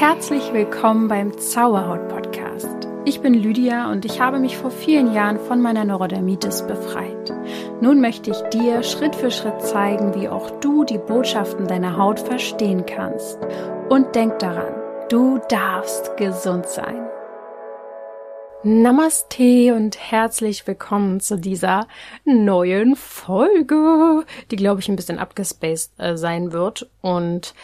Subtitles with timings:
[0.00, 2.88] Herzlich willkommen beim Zauberhaut Podcast.
[3.04, 7.30] Ich bin Lydia und ich habe mich vor vielen Jahren von meiner Neurodermitis befreit.
[7.82, 12.18] Nun möchte ich dir Schritt für Schritt zeigen, wie auch du die Botschaften deiner Haut
[12.18, 13.38] verstehen kannst.
[13.90, 14.72] Und denk daran,
[15.10, 17.06] du darfst gesund sein.
[18.62, 21.86] Namaste und herzlich willkommen zu dieser
[22.24, 27.54] neuen Folge, die glaube ich ein bisschen abgespaced äh, sein wird und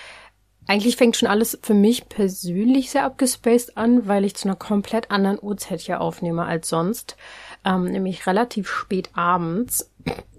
[0.67, 5.11] eigentlich fängt schon alles für mich persönlich sehr abgespaced an, weil ich zu einer komplett
[5.11, 7.17] anderen Uhrzeit hier aufnehme als sonst.
[7.65, 9.91] Ähm, nämlich relativ spät abends.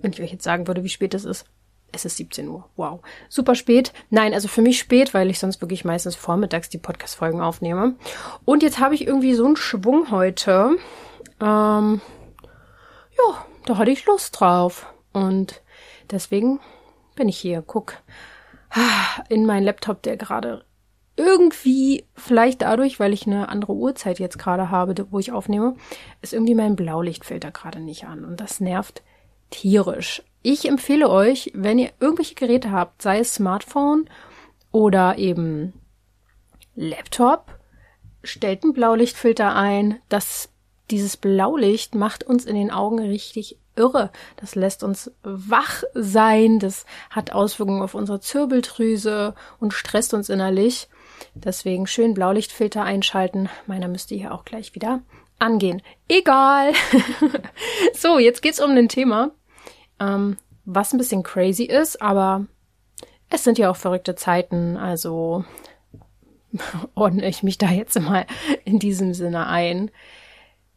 [0.01, 1.45] Wenn ich euch jetzt sagen würde, wie spät es ist.
[1.93, 2.67] Es ist 17 Uhr.
[2.75, 2.99] Wow.
[3.29, 3.93] Super spät.
[4.09, 7.95] Nein, also für mich spät, weil ich sonst wirklich meistens vormittags die Podcast-Folgen aufnehme.
[8.43, 10.77] Und jetzt habe ich irgendwie so einen Schwung heute.
[11.41, 12.01] Ähm,
[13.17, 14.93] ja, da hatte ich Lust drauf.
[15.13, 15.61] Und
[16.11, 16.59] deswegen
[17.15, 17.63] bin ich hier.
[17.65, 17.93] Guck
[19.29, 20.63] in meinen Laptop, der gerade
[21.15, 25.75] irgendwie, vielleicht dadurch, weil ich eine andere Uhrzeit jetzt gerade habe, wo ich aufnehme,
[26.21, 28.23] ist irgendwie mein Blaulichtfilter gerade nicht an.
[28.23, 29.01] Und das nervt
[29.49, 30.23] tierisch.
[30.43, 34.07] Ich empfehle euch, wenn ihr irgendwelche Geräte habt, sei es Smartphone
[34.71, 35.73] oder eben
[36.75, 37.57] Laptop,
[38.23, 39.99] stellt einen Blaulichtfilter ein.
[40.09, 40.49] Das,
[40.91, 44.11] dieses Blaulicht macht uns in den Augen richtig irre.
[44.37, 50.89] Das lässt uns wach sein, das hat Auswirkungen auf unsere Zirbeldrüse und stresst uns innerlich.
[51.33, 53.49] Deswegen schön Blaulichtfilter einschalten.
[53.65, 55.01] Meiner müsste hier auch gleich wieder
[55.39, 55.81] angehen.
[56.07, 56.73] Egal.
[57.93, 59.31] so, jetzt geht's um ein Thema,
[59.99, 62.45] ähm, was ein bisschen crazy ist, aber
[63.29, 65.43] es sind ja auch verrückte Zeiten, also
[66.95, 68.25] ordne ich mich da jetzt mal
[68.65, 69.91] in diesem Sinne ein.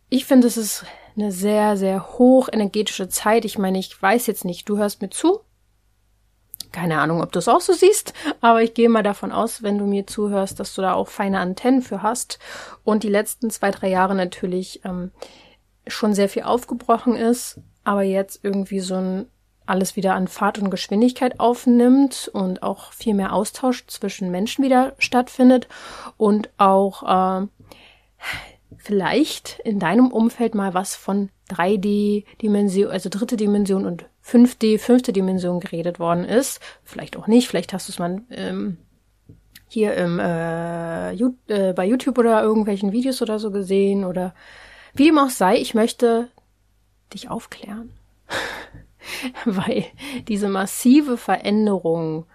[0.08, 0.84] Ich finde, es ist
[1.16, 3.44] eine sehr, sehr hochenergetische Zeit.
[3.44, 5.40] Ich meine, ich weiß jetzt nicht, du hörst mir zu.
[6.72, 9.78] Keine Ahnung, ob du es auch so siehst, aber ich gehe mal davon aus, wenn
[9.78, 12.38] du mir zuhörst, dass du da auch feine Antennen für hast
[12.84, 15.10] und die letzten zwei, drei Jahre natürlich ähm,
[15.88, 19.26] schon sehr viel aufgebrochen ist, aber jetzt irgendwie so ein
[19.70, 24.94] alles wieder an Fahrt und Geschwindigkeit aufnimmt und auch viel mehr Austausch zwischen Menschen wieder
[24.98, 25.68] stattfindet
[26.16, 27.46] und auch äh,
[28.76, 35.60] vielleicht in deinem Umfeld mal was von 3D-Dimension, also dritte Dimension und 5D, fünfte Dimension
[35.60, 36.60] geredet worden ist.
[36.84, 38.78] Vielleicht auch nicht, vielleicht hast du es mal ähm,
[39.68, 44.34] hier im, äh, äh, bei YouTube oder irgendwelchen Videos oder so gesehen oder
[44.94, 46.28] wie dem auch sei, ich möchte
[47.14, 47.92] dich aufklären.
[49.44, 49.84] Weil
[50.28, 52.26] diese massive Veränderung,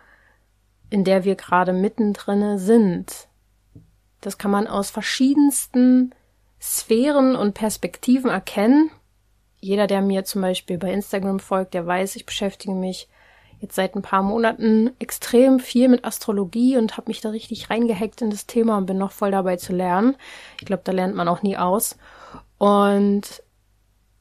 [0.89, 3.27] in der wir gerade mittendrin sind,
[4.21, 6.13] das kann man aus verschiedensten
[6.65, 8.89] Sphären und Perspektiven erkennen.
[9.59, 13.07] Jeder, der mir zum Beispiel bei Instagram folgt, der weiß, ich beschäftige mich
[13.61, 18.21] jetzt seit ein paar Monaten extrem viel mit Astrologie und habe mich da richtig reingehackt
[18.21, 20.15] in das Thema und bin noch voll dabei zu lernen.
[20.59, 21.97] Ich glaube, da lernt man auch nie aus.
[22.57, 23.43] Und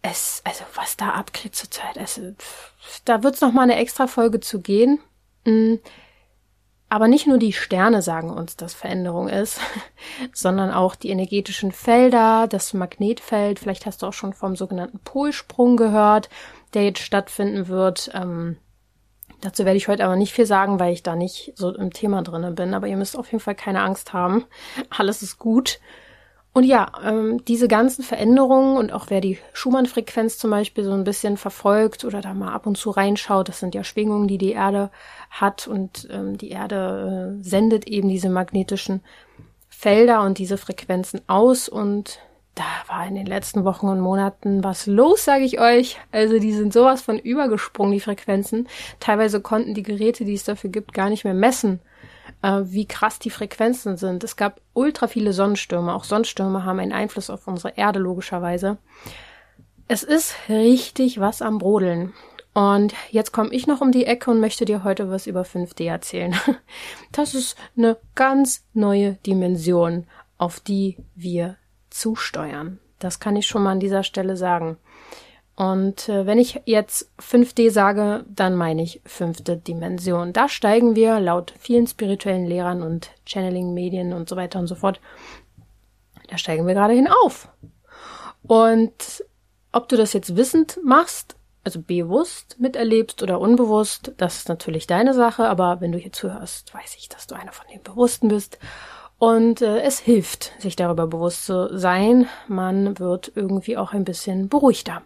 [0.03, 2.35] es, also was da abgeht zurzeit, also,
[3.07, 5.01] da wird es noch mal eine extra Folge zu gehen.
[6.95, 9.59] Aber nicht nur die Sterne sagen uns, dass Veränderung ist,
[10.33, 13.59] sondern auch die energetischen Felder, das Magnetfeld.
[13.59, 16.29] Vielleicht hast du auch schon vom sogenannten Polsprung gehört,
[16.73, 18.13] der jetzt stattfinden wird.
[18.15, 18.59] Ähm,
[19.41, 22.23] dazu werde ich heute aber nicht viel sagen, weil ich da nicht so im Thema
[22.23, 22.75] drinne bin.
[22.75, 24.45] Aber ihr müsst auf jeden Fall keine Angst haben.
[24.97, 25.81] Alles ist gut.
[26.55, 31.03] Und ja, ähm, diese ganzen Veränderungen und auch wer die Schumann-Frequenz zum Beispiel so ein
[31.03, 34.53] bisschen verfolgt oder da mal ab und zu reinschaut, das sind ja Schwingungen, die die
[34.53, 34.91] Erde
[35.31, 39.01] hat und ähm, die Erde äh, sendet eben diese magnetischen
[39.69, 42.21] Felder und diese Frequenzen aus und
[42.55, 45.99] da war in den letzten Wochen und Monaten was los, sage ich euch.
[46.13, 48.69] Also die sind sowas von übergesprungen, die Frequenzen.
[49.01, 51.81] Teilweise konnten die Geräte, die es dafür gibt, gar nicht mehr messen,
[52.45, 54.23] äh, wie krass die Frequenzen sind.
[54.23, 55.95] Es gab ultra viele Sonnenstürme.
[55.95, 58.77] Auch Sonnenstürme haben einen Einfluss auf unsere Erde logischerweise.
[59.89, 62.13] Es ist richtig was am Brodeln.
[62.53, 65.87] Und jetzt komme ich noch um die Ecke und möchte dir heute was über 5D
[65.87, 66.37] erzählen.
[67.13, 70.07] Das ist eine ganz neue Dimension,
[70.37, 71.57] auf die wir
[71.91, 72.79] zusteuern.
[72.99, 74.77] Das kann ich schon mal an dieser Stelle sagen.
[75.57, 80.33] Und äh, wenn ich jetzt 5D sage, dann meine ich fünfte Dimension.
[80.33, 85.01] Da steigen wir laut vielen spirituellen Lehrern und Channeling-Medien und so weiter und so fort,
[86.29, 87.49] da steigen wir gerade hinauf.
[88.43, 89.25] Und
[89.73, 95.15] ob du das jetzt wissend machst, also bewusst miterlebst oder unbewusst, das ist natürlich deine
[95.15, 98.59] Sache, aber wenn du hier zuhörst, weiß ich, dass du einer von den Bewussten bist.
[99.19, 102.29] Und äh, es hilft, sich darüber bewusst zu sein.
[102.49, 105.03] Man wird irgendwie auch ein bisschen beruhigter.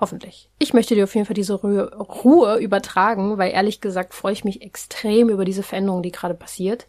[0.00, 0.50] Hoffentlich.
[0.58, 4.62] Ich möchte dir auf jeden Fall diese Ruhe übertragen, weil ehrlich gesagt freue ich mich
[4.62, 6.86] extrem über diese Veränderung, die gerade passiert.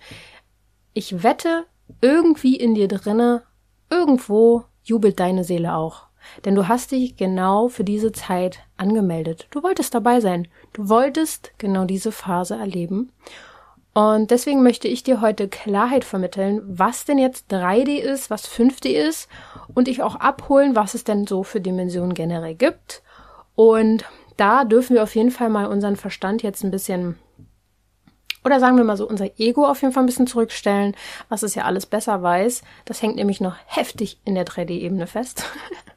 [0.93, 1.65] ich wette,
[2.01, 3.43] irgendwie in dir drinne,
[3.89, 6.07] irgendwo jubelt deine Seele auch.
[6.43, 9.47] Denn du hast dich genau für diese Zeit angemeldet.
[9.51, 10.47] Du wolltest dabei sein.
[10.73, 13.11] Du wolltest genau diese Phase erleben.
[13.95, 18.89] Und deswegen möchte ich dir heute Klarheit vermitteln, was denn jetzt 3D ist, was 5D
[18.89, 19.29] ist
[19.73, 23.03] und ich auch abholen, was es denn so für Dimensionen generell gibt.
[23.55, 24.03] Und
[24.35, 27.17] da dürfen wir auf jeden Fall mal unseren Verstand jetzt ein bisschen
[28.43, 30.93] oder sagen wir mal so, unser Ego auf jeden Fall ein bisschen zurückstellen,
[31.29, 32.63] was es ja alles besser weiß.
[32.83, 35.45] Das hängt nämlich noch heftig in der 3D-Ebene fest.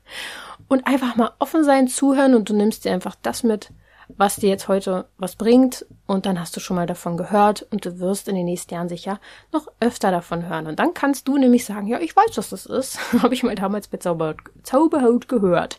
[0.69, 3.71] und einfach mal offen sein, zuhören und du nimmst dir einfach das mit,
[4.17, 7.85] was dir jetzt heute was bringt und dann hast du schon mal davon gehört und
[7.85, 9.21] du wirst in den nächsten Jahren sicher
[9.53, 10.67] noch öfter davon hören.
[10.67, 12.99] Und dann kannst du nämlich sagen, ja, ich weiß, was das ist.
[13.23, 15.79] Habe ich mal damals bei Zauberhaut, Zauberhaut gehört.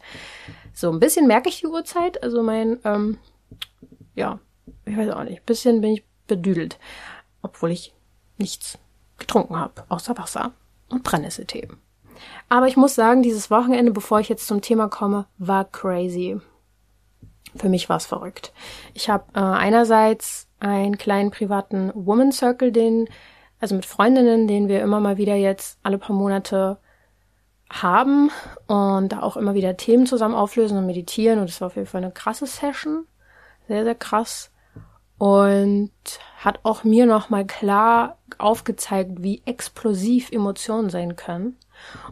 [0.74, 2.22] So, ein bisschen merke ich die Uhrzeit.
[2.24, 3.18] Also mein, ähm,
[4.16, 4.40] ja,
[4.86, 6.78] ich weiß auch nicht, ein bisschen bin ich bedüdelt,
[7.42, 7.94] obwohl ich
[8.38, 8.78] nichts
[9.18, 10.54] getrunken habe, außer Wasser
[10.90, 11.68] und Brennnesseltee.
[12.48, 16.40] Aber ich muss sagen, dieses Wochenende, bevor ich jetzt zum Thema komme, war crazy.
[17.56, 18.54] Für mich war es verrückt.
[18.94, 23.08] Ich habe äh, einerseits einen kleinen privaten Woman Circle, den,
[23.60, 26.78] also mit Freundinnen, den wir immer mal wieder jetzt alle paar Monate
[27.72, 28.32] haben
[28.68, 31.40] und da auch immer wieder Themen zusammen auflösen und meditieren.
[31.40, 33.06] Und es war auf jeden Fall eine krasse Session.
[33.68, 34.52] Sehr, sehr krass
[35.20, 35.92] und
[36.38, 41.58] hat auch mir nochmal klar aufgezeigt, wie explosiv Emotionen sein können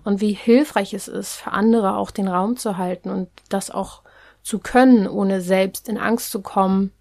[0.03, 4.03] und wie hilfreich es ist, für andere auch den Raum zu halten und das auch
[4.47, 6.93] zu können, ohne selbst in Angst zu kommen.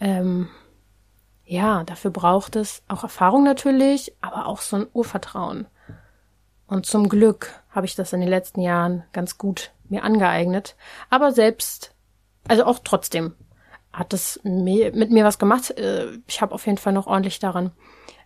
[0.00, 0.48] Ähm,
[1.44, 5.66] ja, dafür braucht es auch Erfahrung natürlich, aber auch so ein Urvertrauen.
[6.66, 10.74] Und zum Glück habe ich das in den letzten Jahren ganz gut mir angeeignet.
[11.10, 11.94] Aber selbst,
[12.48, 13.34] also auch trotzdem
[13.92, 15.70] hat das mit mir was gemacht.
[15.72, 17.72] Äh, ich habe auf jeden Fall noch ordentlich daran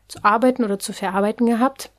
[0.06, 1.90] zu arbeiten oder zu verarbeiten gehabt.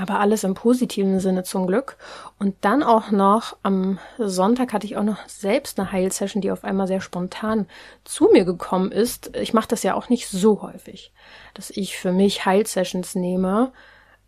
[0.00, 1.98] Aber alles im positiven Sinne zum Glück.
[2.38, 6.64] Und dann auch noch am Sonntag hatte ich auch noch selbst eine Heilsession, die auf
[6.64, 7.66] einmal sehr spontan
[8.04, 9.36] zu mir gekommen ist.
[9.36, 11.12] Ich mache das ja auch nicht so häufig,
[11.52, 13.72] dass ich für mich Heilsessions nehme.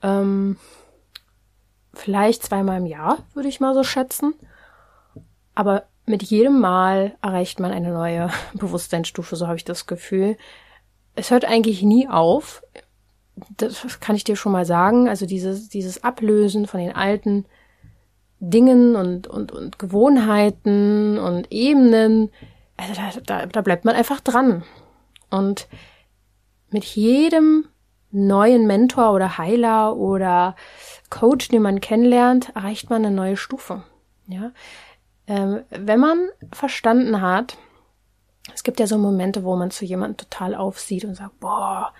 [0.02, 0.58] Ähm,
[1.94, 4.34] vielleicht zweimal im Jahr, würde ich mal so schätzen.
[5.54, 10.36] Aber mit jedem Mal erreicht man eine neue Bewusstseinsstufe, so habe ich das Gefühl.
[11.14, 12.62] Es hört eigentlich nie auf.
[13.56, 15.08] Das kann ich dir schon mal sagen.
[15.08, 17.46] Also dieses, dieses Ablösen von den alten
[18.40, 22.30] Dingen und, und, und Gewohnheiten und Ebenen,
[22.76, 24.64] also da, da, da bleibt man einfach dran.
[25.30, 25.68] Und
[26.70, 27.68] mit jedem
[28.10, 30.56] neuen Mentor oder Heiler oder
[31.10, 33.84] Coach, den man kennenlernt, erreicht man eine neue Stufe.
[34.26, 34.52] Ja,
[35.26, 37.56] ähm, wenn man verstanden hat,
[38.54, 41.92] es gibt ja so Momente, wo man zu jemandem total aufsieht und sagt, boah,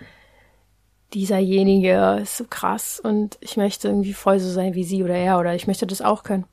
[1.13, 5.39] dieserjenige ist so krass und ich möchte irgendwie voll so sein wie sie oder er
[5.39, 6.45] oder ich möchte das auch können.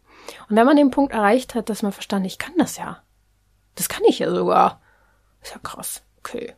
[0.49, 3.03] Und wenn man den Punkt erreicht hat, dass man verstanden, ich kann das ja.
[3.75, 4.81] Das kann ich ja sogar.
[5.43, 6.03] Ist ja krass.
[6.19, 6.55] Okay.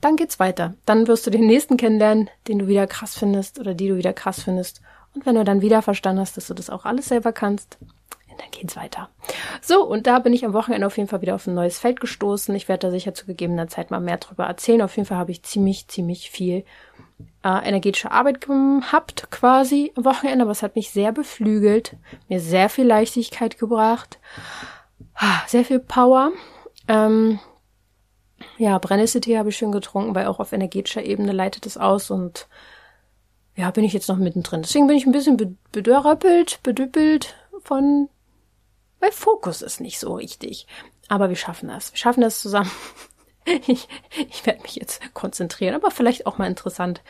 [0.00, 0.74] Dann geht's weiter.
[0.86, 4.12] Dann wirst du den nächsten kennenlernen, den du wieder krass findest oder die du wieder
[4.12, 4.80] krass findest.
[5.14, 7.78] Und wenn du dann wieder verstanden hast, dass du das auch alles selber kannst,
[8.38, 9.10] dann geht's weiter.
[9.62, 12.00] So, und da bin ich am Wochenende auf jeden Fall wieder auf ein neues Feld
[12.00, 12.54] gestoßen.
[12.54, 14.82] Ich werde da sicher zu gegebener Zeit mal mehr drüber erzählen.
[14.82, 16.64] Auf jeden Fall habe ich ziemlich, ziemlich viel
[17.42, 21.96] äh, energetische Arbeit gehabt quasi am Wochenende, aber es hat mich sehr beflügelt,
[22.28, 24.18] mir sehr viel Leichtigkeit gebracht,
[25.14, 26.32] ah, sehr viel Power.
[26.88, 27.38] Ähm,
[28.58, 32.48] ja, Brennnesseltee habe ich schön getrunken, weil auch auf energetischer Ebene leitet es aus und
[33.56, 34.62] ja, bin ich jetzt noch mittendrin.
[34.62, 38.08] Deswegen bin ich ein bisschen bedörröppelt, bedüppelt von
[39.04, 40.66] weil Fokus ist nicht so richtig.
[41.08, 41.92] Aber wir schaffen das.
[41.92, 42.70] Wir schaffen das zusammen.
[43.66, 47.02] Ich, ich werde mich jetzt konzentrieren, aber vielleicht auch mal interessant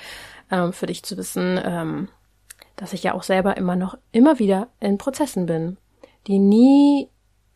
[0.50, 2.08] ähm, für dich zu wissen, ähm,
[2.76, 5.76] dass ich ja auch selber immer noch, immer wieder in Prozessen bin,
[6.26, 7.08] die nie,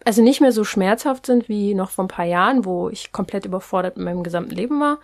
[0.05, 3.45] also nicht mehr so schmerzhaft sind wie noch vor ein paar Jahren, wo ich komplett
[3.45, 4.99] überfordert mit meinem gesamten Leben war.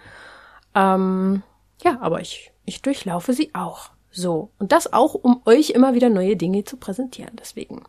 [0.74, 1.42] Ähm,
[1.82, 3.90] ja, aber ich, ich durchlaufe sie auch.
[4.14, 4.50] So.
[4.58, 7.32] Und das auch, um euch immer wieder neue Dinge zu präsentieren.
[7.38, 7.82] Deswegen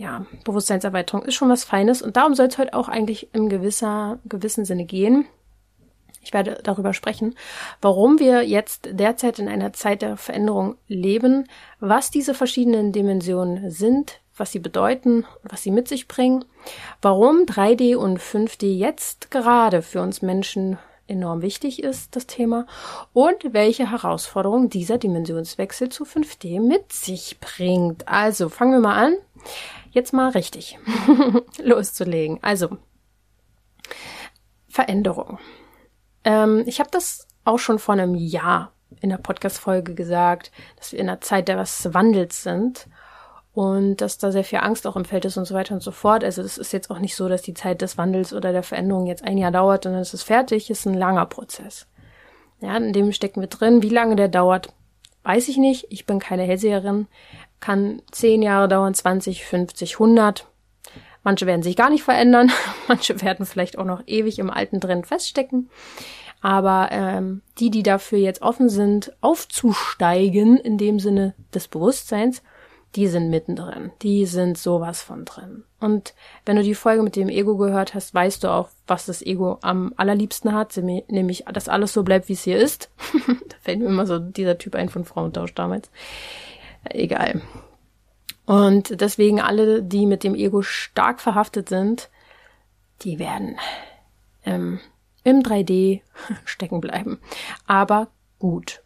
[0.00, 4.18] ja, Bewusstseinserweiterung ist schon was Feines und darum soll es heute auch eigentlich im gewisser,
[4.24, 5.26] gewissen Sinne gehen.
[6.22, 7.34] Ich werde darüber sprechen,
[7.82, 11.44] warum wir jetzt derzeit in einer Zeit der Veränderung leben,
[11.80, 16.46] was diese verschiedenen Dimensionen sind, was sie bedeuten, was sie mit sich bringen,
[17.02, 20.78] warum 3D und 5D jetzt gerade für uns Menschen
[21.10, 22.66] enorm wichtig ist, das Thema,
[23.12, 28.08] und welche Herausforderungen dieser Dimensionswechsel zu 5D mit sich bringt.
[28.08, 29.14] Also fangen wir mal an
[29.90, 30.78] jetzt mal richtig
[31.62, 32.38] loszulegen.
[32.42, 32.78] Also,
[34.68, 35.38] Veränderung.
[36.24, 40.98] Ähm, ich habe das auch schon vor einem Jahr in der Podcast-Folge gesagt, dass wir
[40.98, 42.86] in einer Zeit des Wandels sind
[43.60, 45.90] und dass da sehr viel Angst auch im Feld ist und so weiter und so
[45.90, 46.24] fort.
[46.24, 49.04] Also es ist jetzt auch nicht so, dass die Zeit des Wandels oder der Veränderung
[49.04, 50.70] jetzt ein Jahr dauert und dann ist es fertig.
[50.70, 51.86] Es ist ein langer Prozess.
[52.62, 53.82] Ja, in dem stecken wir drin.
[53.82, 54.72] Wie lange der dauert,
[55.24, 55.86] weiß ich nicht.
[55.90, 57.06] Ich bin keine Hellseherin.
[57.60, 60.46] Kann zehn Jahre dauern, 20, 50, 100.
[61.22, 62.50] Manche werden sich gar nicht verändern.
[62.88, 65.68] Manche werden vielleicht auch noch ewig im alten drin feststecken.
[66.40, 72.42] Aber ähm, die, die dafür jetzt offen sind, aufzusteigen, in dem Sinne des Bewusstseins,
[72.96, 73.92] die sind mittendrin.
[74.02, 75.64] Die sind sowas von drin.
[75.78, 79.22] Und wenn du die Folge mit dem Ego gehört hast, weißt du auch, was das
[79.22, 82.90] Ego am allerliebsten hat, nämlich, dass alles so bleibt, wie es hier ist.
[83.26, 85.90] da fällt mir immer so dieser Typ ein von Frauentausch damals.
[86.84, 87.42] Egal.
[88.44, 92.10] Und deswegen alle, die mit dem Ego stark verhaftet sind,
[93.02, 93.56] die werden
[94.44, 94.80] ähm,
[95.22, 96.00] im 3D
[96.44, 97.20] stecken bleiben.
[97.66, 98.08] Aber
[98.40, 98.82] gut.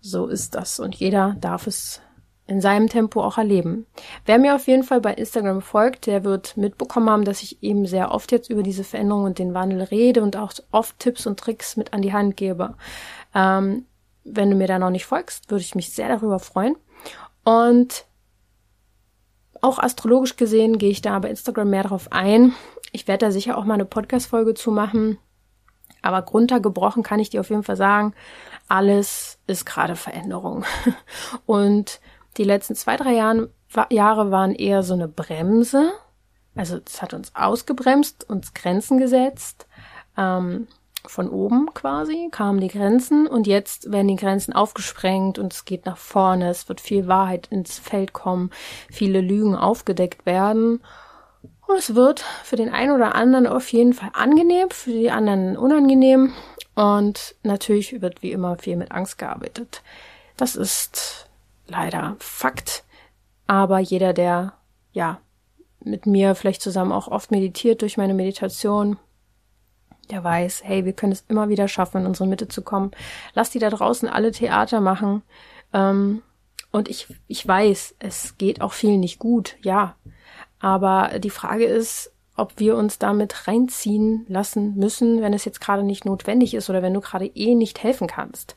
[0.00, 0.80] So ist das.
[0.80, 2.00] Und jeder darf es
[2.46, 3.86] in seinem Tempo auch erleben.
[4.26, 7.86] Wer mir auf jeden Fall bei Instagram folgt, der wird mitbekommen haben, dass ich eben
[7.86, 11.38] sehr oft jetzt über diese Veränderung und den Wandel rede und auch oft Tipps und
[11.38, 12.74] Tricks mit an die Hand gebe.
[13.34, 13.86] Ähm,
[14.24, 16.76] wenn du mir da noch nicht folgst, würde ich mich sehr darüber freuen.
[17.44, 18.06] Und
[19.60, 22.52] auch astrologisch gesehen gehe ich da bei Instagram mehr darauf ein.
[22.90, 25.18] Ich werde da sicher auch mal eine Podcast-Folge zu machen.
[26.02, 28.12] Aber runtergebrochen kann ich dir auf jeden Fall sagen,
[28.68, 30.64] alles ist gerade Veränderung.
[31.46, 32.00] Und
[32.36, 33.48] die letzten zwei, drei Jahren,
[33.90, 35.92] Jahre waren eher so eine Bremse.
[36.54, 39.66] Also es hat uns ausgebremst, uns Grenzen gesetzt.
[40.16, 40.68] Ähm,
[41.06, 45.84] von oben quasi kamen die Grenzen und jetzt werden die Grenzen aufgesprengt und es geht
[45.84, 46.48] nach vorne.
[46.48, 48.50] Es wird viel Wahrheit ins Feld kommen,
[48.90, 50.80] viele Lügen aufgedeckt werden.
[51.66, 55.56] Und es wird für den einen oder anderen auf jeden Fall angenehm, für die anderen
[55.56, 56.32] unangenehm.
[56.74, 59.82] Und natürlich wird wie immer viel mit Angst gearbeitet.
[60.36, 61.28] Das ist
[61.66, 62.84] leider Fakt.
[63.46, 64.54] Aber jeder, der,
[64.92, 65.20] ja,
[65.80, 68.98] mit mir vielleicht zusammen auch oft meditiert durch meine Meditation,
[70.10, 72.90] der weiß, hey, wir können es immer wieder schaffen, in unsere Mitte zu kommen.
[73.34, 75.22] Lass die da draußen alle Theater machen.
[75.72, 76.22] Ähm,
[76.70, 79.96] und ich, ich weiß, es geht auch vielen nicht gut, ja.
[80.58, 85.82] Aber die Frage ist, ob wir uns damit reinziehen lassen müssen, wenn es jetzt gerade
[85.82, 88.56] nicht notwendig ist oder wenn du gerade eh nicht helfen kannst.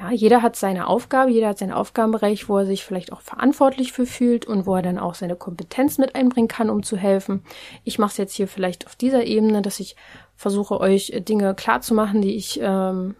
[0.00, 3.92] Ja, jeder hat seine Aufgabe, jeder hat seinen Aufgabenbereich, wo er sich vielleicht auch verantwortlich
[3.92, 7.42] für fühlt und wo er dann auch seine Kompetenz mit einbringen kann, um zu helfen.
[7.82, 9.96] Ich mache es jetzt hier vielleicht auf dieser Ebene, dass ich
[10.36, 13.16] versuche, euch Dinge klar zu machen, die ich ähm,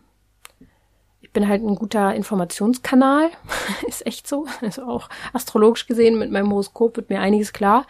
[1.20, 3.30] ich bin halt ein guter Informationskanal,
[3.86, 4.46] ist echt so.
[4.62, 7.86] Also auch astrologisch gesehen mit meinem Horoskop wird mir einiges klar.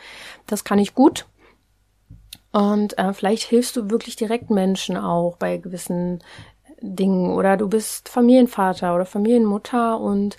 [0.47, 1.27] Das kann ich gut.
[2.53, 6.21] Und äh, vielleicht hilfst du wirklich direkt Menschen auch bei gewissen
[6.81, 10.39] Dingen oder du bist Familienvater oder Familienmutter und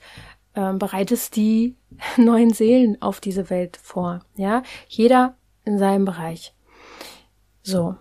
[0.53, 1.75] äh, bereitest die
[2.17, 4.21] neuen Seelen auf diese Welt vor.
[4.35, 5.35] Ja, jeder
[5.65, 6.53] in seinem Bereich.
[7.61, 7.95] So,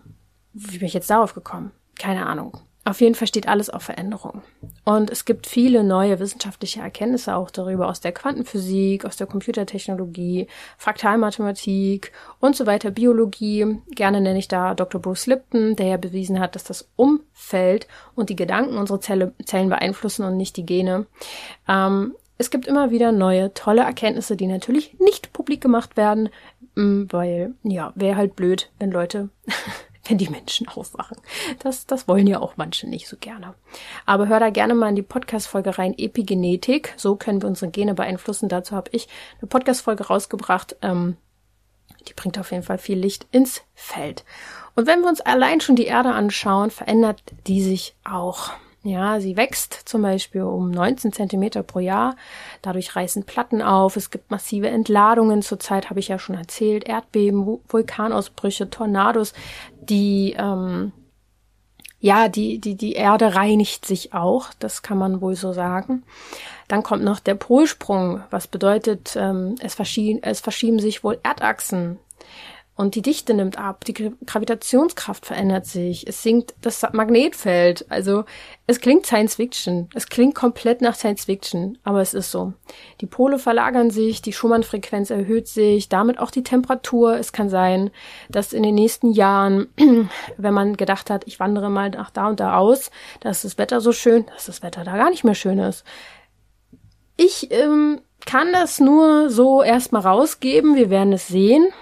[0.53, 1.73] wie bin ich jetzt darauf gekommen?
[1.99, 2.57] Keine Ahnung.
[2.89, 4.41] Auf jeden Fall steht alles auf Veränderung.
[4.87, 10.47] Und es gibt viele neue wissenschaftliche Erkenntnisse auch darüber aus der Quantenphysik, aus der Computertechnologie,
[10.79, 13.77] Fraktalmathematik und so weiter, Biologie.
[13.91, 15.03] Gerne nenne ich da Dr.
[15.03, 19.69] Bruce Lipton, der ja bewiesen hat, dass das Umfeld und die Gedanken unsere Zelle, Zellen
[19.69, 21.05] beeinflussen und nicht die Gene.
[21.69, 26.31] Ähm, es gibt immer wieder neue, tolle Erkenntnisse, die natürlich nicht publik gemacht werden,
[26.75, 29.29] weil, ja, wäre halt blöd, wenn Leute
[30.09, 31.19] wenn die Menschen aufwachen.
[31.61, 33.55] Das, das wollen ja auch manche nicht so gerne.
[34.07, 36.95] Aber hör da gerne mal in die Podcast-Folge rein, Epigenetik.
[36.97, 38.49] So können wir unsere Gene beeinflussen.
[38.49, 39.09] Dazu habe ich
[39.41, 40.77] eine Podcast-Folge rausgebracht.
[40.83, 41.17] Ähm,
[42.09, 44.25] die bringt auf jeden Fall viel Licht ins Feld.
[44.75, 48.53] Und wenn wir uns allein schon die Erde anschauen, verändert die sich auch.
[48.85, 52.15] Ja, sie wächst zum Beispiel um 19 Zentimeter pro Jahr.
[52.63, 53.97] Dadurch reißen Platten auf.
[53.97, 55.43] Es gibt massive Entladungen.
[55.43, 56.89] Zurzeit habe ich ja schon erzählt.
[56.89, 59.33] Erdbeben, Vulkanausbrüche, Tornados.
[59.81, 60.93] Die, ähm,
[61.99, 64.51] ja, die, die, die Erde reinigt sich auch.
[64.61, 66.05] Das kann man wohl so sagen.
[66.69, 71.99] Dann kommt noch der Polsprung, was bedeutet, ähm, es, verschieben, es verschieben sich wohl Erdachsen
[72.79, 77.85] und die Dichte nimmt ab, die Gravitationskraft verändert sich, es sinkt das Magnetfeld.
[77.89, 78.25] Also
[78.69, 82.53] es klingt Science Fiction, es klingt komplett nach Science Fiction, aber es ist so.
[83.01, 87.19] Die Pole verlagern sich, die Schumann-Frequenz erhöht sich, damit auch die Temperatur.
[87.19, 87.91] Es kann sein,
[88.29, 89.67] dass in den nächsten Jahren,
[90.37, 93.59] wenn man gedacht hat, ich wandere mal nach da und da aus, da ist das
[93.59, 95.83] Wetter so schön, dass das Wetter da gar nicht mehr schön ist.
[97.17, 101.73] Ich ähm, kann das nur so erstmal rausgeben, wir werden es sehen.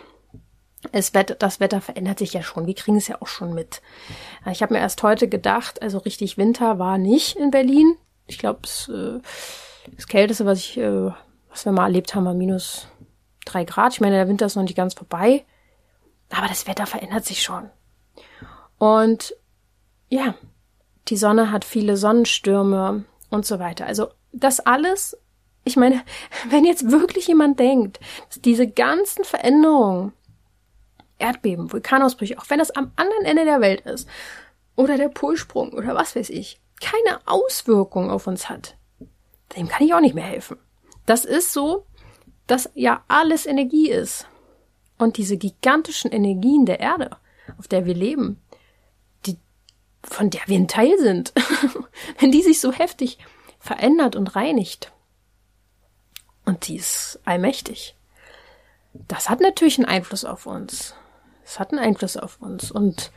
[0.92, 2.66] Es Wetter, das Wetter verändert sich ja schon.
[2.66, 3.82] Wir kriegen es ja auch schon mit.
[4.50, 7.96] Ich habe mir erst heute gedacht, also richtig Winter war nicht in Berlin.
[8.26, 9.20] Ich glaube, äh,
[9.94, 11.10] das Kälteste, was ich, äh,
[11.50, 12.88] was wir mal erlebt haben, war minus
[13.44, 13.94] drei Grad.
[13.94, 15.44] Ich meine, der Winter ist noch nicht ganz vorbei.
[16.30, 17.70] Aber das Wetter verändert sich schon.
[18.78, 19.34] Und
[20.08, 20.34] ja,
[21.08, 23.86] die Sonne hat viele Sonnenstürme und so weiter.
[23.86, 25.16] Also das alles,
[25.64, 26.02] ich meine,
[26.50, 30.12] wenn jetzt wirklich jemand denkt, dass diese ganzen Veränderungen,
[31.18, 34.08] Erdbeben, Vulkanausbrüche, auch wenn das am anderen Ende der Welt ist,
[34.76, 38.76] oder der Polsprung oder was weiß ich, keine Auswirkung auf uns hat,
[39.56, 40.58] dem kann ich auch nicht mehr helfen.
[41.06, 41.86] Das ist so,
[42.46, 44.28] dass ja alles Energie ist.
[44.98, 47.16] Und diese gigantischen Energien der Erde,
[47.58, 48.40] auf der wir leben,
[49.26, 49.36] die,
[50.02, 51.32] von der wir ein Teil sind,
[52.18, 53.18] wenn die sich so heftig
[53.58, 54.92] verändert und reinigt,
[56.44, 57.96] und die ist allmächtig,
[58.94, 60.94] das hat natürlich einen Einfluss auf uns.
[61.46, 62.72] Es hat einen Einfluss auf uns.
[62.72, 63.12] Und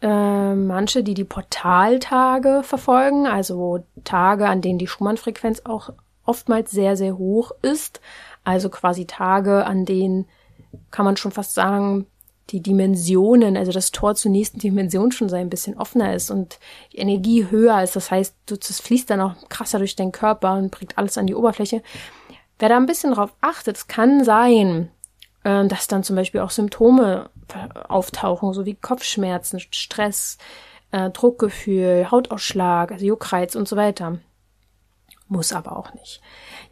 [0.00, 5.90] äh, manche, die die Portaltage verfolgen, also Tage, an denen die Schumann-Frequenz auch
[6.24, 8.00] oftmals sehr, sehr hoch ist,
[8.44, 10.26] also quasi Tage, an denen
[10.92, 12.06] kann man schon fast sagen,
[12.50, 16.58] die Dimensionen, also das Tor zur nächsten Dimension schon so ein bisschen offener ist und
[16.92, 17.96] die Energie höher ist.
[17.96, 21.34] Das heißt, das fließt dann auch krasser durch deinen Körper und bringt alles an die
[21.34, 21.82] Oberfläche.
[22.58, 24.90] Wer da ein bisschen drauf achtet, es kann sein,
[25.44, 27.30] äh, dass dann zum Beispiel auch Symptome
[27.88, 30.38] auftauchen, so wie Kopfschmerzen, Stress,
[30.90, 34.18] äh, Druckgefühl, Hautausschlag, also Juckreiz und so weiter.
[35.28, 36.20] Muss aber auch nicht.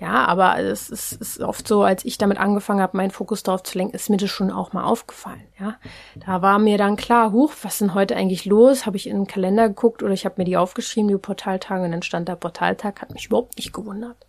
[0.01, 3.63] Ja, aber es ist, ist oft so, als ich damit angefangen habe, meinen Fokus darauf
[3.63, 5.47] zu lenken, ist mir das schon auch mal aufgefallen.
[5.59, 5.77] Ja,
[6.17, 8.85] da war mir dann klar, huch, was ist denn heute eigentlich los?
[8.85, 11.93] Habe ich in den Kalender geguckt oder ich habe mir die aufgeschrieben, die Portaltage, und
[11.93, 14.27] dann stand der Portaltag, hat mich überhaupt nicht gewundert.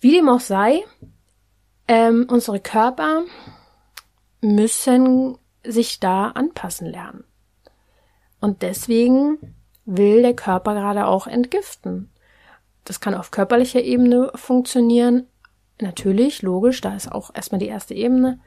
[0.00, 0.84] Wie dem auch sei,
[1.88, 3.24] ähm, unsere Körper
[4.40, 7.24] müssen sich da anpassen lernen.
[8.40, 9.54] Und deswegen
[9.84, 12.10] will der Körper gerade auch entgiften.
[12.84, 15.26] Das kann auf körperlicher Ebene funktionieren.
[15.80, 18.40] Natürlich, logisch, da ist auch erstmal die erste Ebene.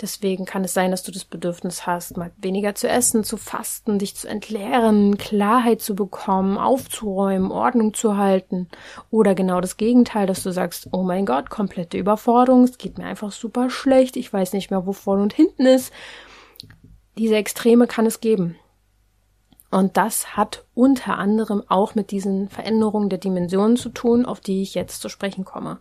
[0.00, 3.98] Deswegen kann es sein, dass du das Bedürfnis hast, mal weniger zu essen, zu fasten,
[3.98, 8.68] dich zu entleeren, Klarheit zu bekommen, aufzuräumen, Ordnung zu halten.
[9.10, 13.04] Oder genau das Gegenteil, dass du sagst, oh mein Gott, komplette Überforderung, es geht mir
[13.04, 15.92] einfach super schlecht, ich weiß nicht mehr, wo vorne und hinten ist.
[17.18, 18.56] Diese Extreme kann es geben.
[19.72, 24.60] Und das hat unter anderem auch mit diesen Veränderungen der Dimensionen zu tun, auf die
[24.60, 25.78] ich jetzt zu sprechen komme.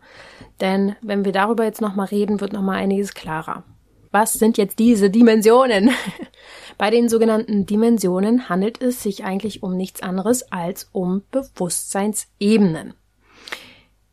[0.62, 3.66] Denn wenn wir darüber jetzt nochmal reden, wird nochmal einiges klarer.
[4.12, 5.92] Was sind jetzt diese Dimensionen?
[6.78, 12.94] Bei den sogenannten Dimensionen handelt es sich eigentlich um nichts anderes als um Bewusstseinsebenen.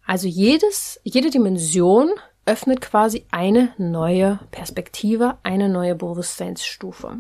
[0.07, 2.11] Also jedes, jede Dimension
[2.47, 7.19] öffnet quasi eine neue Perspektive, eine neue Bewusstseinsstufe.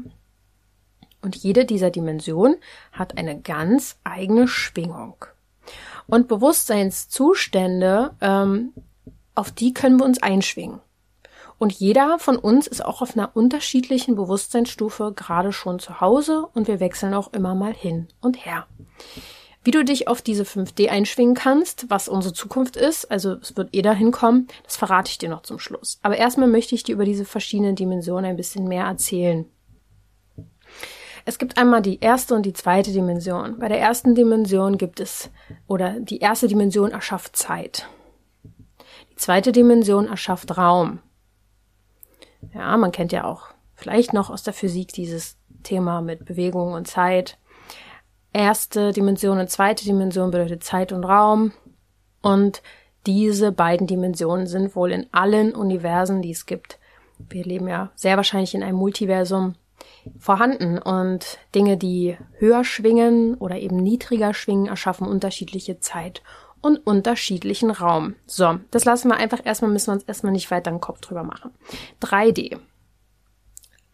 [1.20, 2.56] Und jede dieser Dimensionen
[2.92, 5.16] hat eine ganz eigene Schwingung.
[6.06, 8.72] Und Bewusstseinszustände, ähm,
[9.34, 10.80] auf die können wir uns einschwingen.
[11.58, 16.68] Und jeder von uns ist auch auf einer unterschiedlichen Bewusstseinsstufe gerade schon zu Hause und
[16.68, 18.66] wir wechseln auch immer mal hin und her.
[19.64, 23.74] Wie du dich auf diese 5D einschwingen kannst, was unsere Zukunft ist, also es wird
[23.74, 25.98] eh dahin kommen, das verrate ich dir noch zum Schluss.
[26.02, 29.46] Aber erstmal möchte ich dir über diese verschiedenen Dimensionen ein bisschen mehr erzählen.
[31.24, 33.58] Es gibt einmal die erste und die zweite Dimension.
[33.58, 35.28] Bei der ersten Dimension gibt es,
[35.66, 37.86] oder die erste Dimension erschafft Zeit.
[39.10, 41.00] Die zweite Dimension erschafft Raum.
[42.54, 46.86] Ja, man kennt ja auch vielleicht noch aus der Physik dieses Thema mit Bewegung und
[46.86, 47.38] Zeit.
[48.32, 51.52] Erste Dimension und zweite Dimension bedeutet Zeit und Raum.
[52.20, 52.62] Und
[53.06, 56.78] diese beiden Dimensionen sind wohl in allen Universen, die es gibt.
[57.18, 59.54] Wir leben ja sehr wahrscheinlich in einem Multiversum
[60.18, 66.22] vorhanden und Dinge, die höher schwingen oder eben niedriger schwingen, erschaffen unterschiedliche Zeit
[66.60, 68.14] und unterschiedlichen Raum.
[68.26, 71.24] So, das lassen wir einfach erstmal, müssen wir uns erstmal nicht weiter den Kopf drüber
[71.24, 71.52] machen.
[72.02, 72.58] 3D.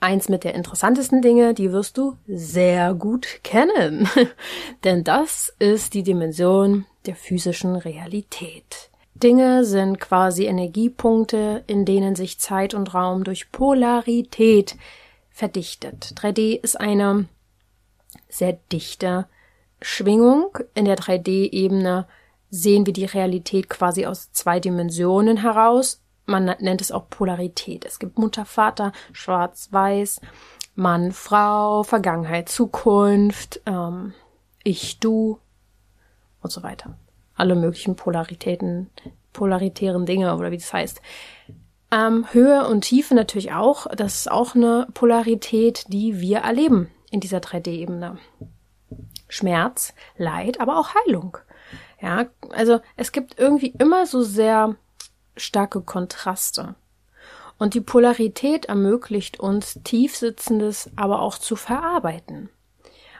[0.01, 4.09] Eins mit der interessantesten Dinge, die wirst du sehr gut kennen.
[4.85, 8.91] Denn das ist die Dimension der physischen Realität.
[9.15, 14.77] Dinge sind quasi Energiepunkte, in denen sich Zeit und Raum durch Polarität
[15.31, 16.15] verdichtet.
[16.17, 17.27] 3D ist eine
[18.29, 19.27] sehr dichte
[19.81, 20.59] Schwingung.
[20.75, 22.07] In der 3D-Ebene
[22.55, 26.01] sehen wir die Realität quasi aus zwei Dimensionen heraus.
[26.25, 27.85] Man nennt es auch Polarität.
[27.85, 30.21] Es gibt Mutter, Vater, Schwarz, Weiß,
[30.77, 34.15] Mann, Frau, Vergangenheit, Zukunft, ähm,
[34.63, 35.39] ich, du
[36.43, 36.97] und so weiter.
[37.35, 38.89] Alle möglichen Polaritäten,
[39.33, 41.03] polaritären Dinge oder wie das heißt.
[41.91, 43.87] Ähm, Höhe und Tiefe natürlich auch.
[43.89, 48.19] Das ist auch eine Polarität, die wir erleben in dieser 3D-Ebene.
[49.29, 51.39] Schmerz, Leid, aber auch Heilung.
[52.05, 54.77] Ja, also es gibt irgendwie immer so sehr
[55.39, 56.75] starke Kontraste.
[57.59, 62.51] Und die Polarität ermöglicht uns, tiefsitzendes aber auch zu verarbeiten.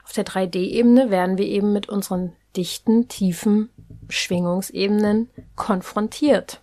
[0.03, 3.71] Auf der 3D-Ebene werden wir eben mit unseren dichten, tiefen
[4.07, 6.61] Schwingungsebenen konfrontiert.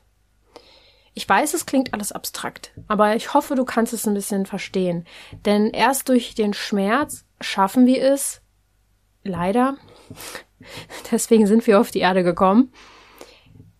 [1.14, 5.06] Ich weiß, es klingt alles abstrakt, aber ich hoffe, du kannst es ein bisschen verstehen.
[5.44, 8.42] Denn erst durch den Schmerz schaffen wir es,
[9.24, 9.76] leider,
[11.10, 12.72] deswegen sind wir auf die Erde gekommen,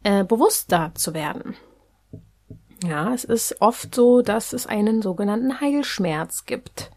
[0.02, 1.56] äh, bewusster zu werden.
[2.84, 6.90] Ja, es ist oft so, dass es einen sogenannten Heilschmerz gibt.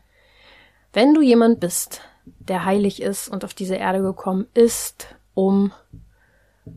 [0.94, 5.72] Wenn du jemand bist, der heilig ist und auf diese Erde gekommen ist, um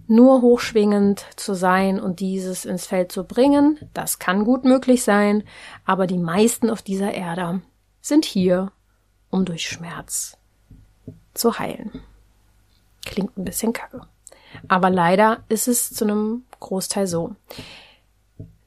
[0.06, 5.44] nur hochschwingend zu sein und dieses ins Feld zu bringen, das kann gut möglich sein,
[5.86, 7.62] aber die meisten auf dieser Erde
[8.02, 8.72] sind hier,
[9.30, 10.36] um durch Schmerz
[11.32, 12.02] zu heilen.
[13.08, 14.02] Klingt ein bisschen kacke.
[14.68, 17.34] Aber leider ist es zu einem Großteil so.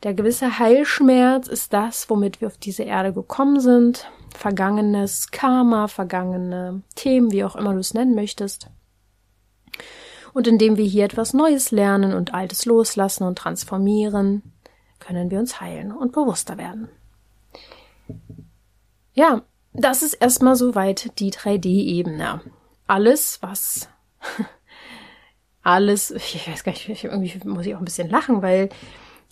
[0.01, 4.09] Der gewisse Heilschmerz ist das, womit wir auf diese Erde gekommen sind.
[4.35, 8.67] Vergangenes Karma, vergangene Themen, wie auch immer du es nennen möchtest.
[10.33, 14.41] Und indem wir hier etwas Neues lernen und Altes loslassen und transformieren,
[14.99, 16.89] können wir uns heilen und bewusster werden.
[19.13, 22.41] Ja, das ist erstmal soweit die 3D-Ebene.
[22.87, 23.87] Alles, was
[25.63, 28.69] alles, ich weiß gar nicht, irgendwie muss ich auch ein bisschen lachen, weil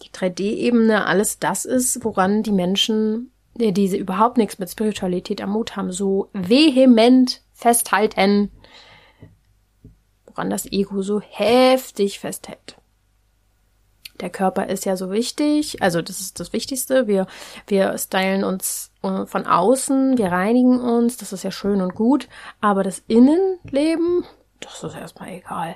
[0.04, 5.52] die 3D-Ebene alles das ist, woran die Menschen, die diese überhaupt nichts mit Spiritualität am
[5.52, 8.52] Mut haben, so vehement festhalten,
[10.26, 12.78] woran das Ego so heftig festhält.
[14.22, 17.08] Der Körper ist ja so wichtig, also das ist das Wichtigste.
[17.08, 17.26] Wir,
[17.68, 22.28] wir stylen uns äh, von außen, wir reinigen uns, das ist ja schön und gut,
[22.60, 24.26] aber das Innenleben,
[24.60, 25.76] das ist erstmal egal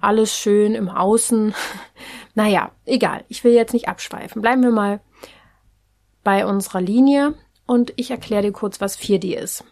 [0.00, 1.54] alles schön im Außen.
[2.34, 3.24] Naja, egal.
[3.26, 4.40] Ich will jetzt nicht abschweifen.
[4.42, 5.00] Bleiben wir mal
[6.22, 7.34] bei unserer Linie
[7.66, 9.64] und ich erkläre dir kurz, was 4D ist.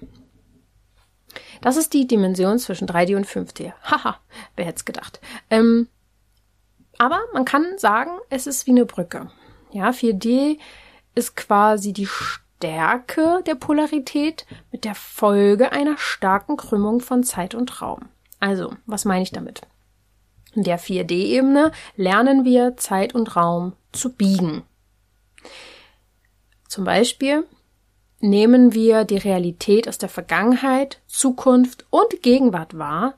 [1.61, 3.73] Das ist die Dimension zwischen 3D und 5D.
[3.85, 4.19] Haha,
[4.57, 5.21] wer hätte es gedacht.
[5.49, 5.87] Ähm,
[6.99, 9.31] aber man kann sagen, es ist wie eine Brücke.
[9.71, 10.59] Ja, 4D
[11.15, 17.81] ist quasi die Stärke der Polarität mit der Folge einer starken Krümmung von Zeit und
[17.81, 18.09] Raum.
[18.41, 19.63] Also, was meine ich damit?
[20.55, 24.63] In der 4D-Ebene lernen wir Zeit und Raum zu biegen.
[26.69, 27.45] Zum Beispiel
[28.21, 33.15] nehmen wir die Realität aus der Vergangenheit, Zukunft und Gegenwart wahr.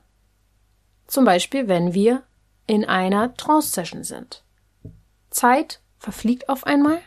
[1.07, 2.23] Zum Beispiel, wenn wir
[2.67, 4.43] in einer Trance-Session sind.
[5.29, 6.99] Zeit verfliegt auf einmal.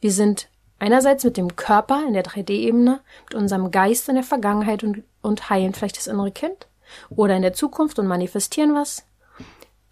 [0.00, 4.84] Wir sind einerseits mit dem Körper in der 3D-Ebene, mit unserem Geist in der Vergangenheit
[4.84, 6.68] und, und heilen vielleicht das innere Kind
[7.10, 9.06] oder in der Zukunft und manifestieren was.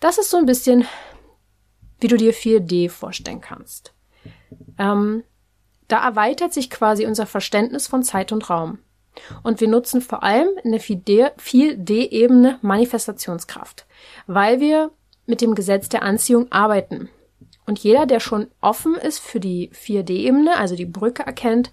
[0.00, 0.86] Das ist so ein bisschen,
[2.00, 3.94] wie du dir 4D vorstellen kannst.
[4.78, 5.24] Ähm,
[5.88, 8.78] da erweitert sich quasi unser Verständnis von Zeit und Raum.
[9.42, 13.86] Und wir nutzen vor allem in der 4D-Ebene Manifestationskraft,
[14.26, 14.90] weil wir
[15.24, 17.08] mit dem Gesetz der Anziehung arbeiten.
[17.64, 21.72] Und jeder, der schon offen ist für die 4D-Ebene, also die Brücke erkennt,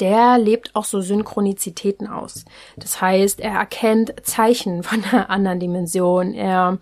[0.00, 2.44] der lebt auch so Synchronizitäten aus.
[2.76, 6.78] Das heißt, er erkennt Zeichen von einer anderen Dimension, er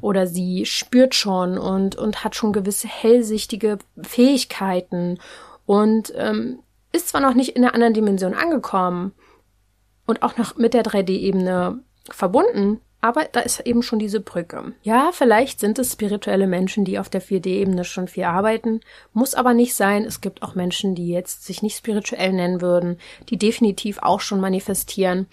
[0.00, 5.18] oder sie spürt schon und, und hat schon gewisse hellsichtige Fähigkeiten
[5.66, 6.60] und ähm,
[6.92, 9.12] ist zwar noch nicht in einer anderen Dimension angekommen
[10.06, 14.72] und auch noch mit der 3D-Ebene verbunden, aber da ist eben schon diese Brücke.
[14.82, 18.80] Ja, vielleicht sind es spirituelle Menschen, die auf der 4D-Ebene schon viel arbeiten,
[19.12, 20.04] muss aber nicht sein.
[20.04, 24.40] Es gibt auch Menschen, die jetzt sich nicht spirituell nennen würden, die definitiv auch schon
[24.40, 25.26] manifestieren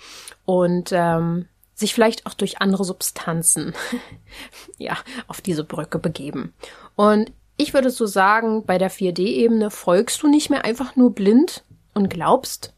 [0.46, 3.74] und ähm, sich vielleicht auch durch andere Substanzen
[4.78, 6.54] ja auf diese Brücke begeben.
[6.96, 11.64] Und ich würde so sagen, bei der 4D-Ebene folgst du nicht mehr einfach nur blind
[11.94, 12.74] und glaubst,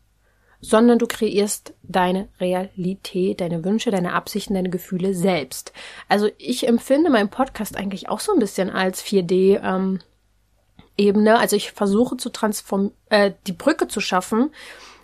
[0.61, 5.71] sondern du kreierst deine Realität, deine Wünsche, deine Absichten, deine Gefühle selbst.
[6.07, 9.99] Also ich empfinde meinen Podcast eigentlich auch so ein bisschen als 4D ähm,
[10.97, 11.39] Ebene.
[11.39, 14.51] Also ich versuche zu transform äh, die Brücke zu schaffen,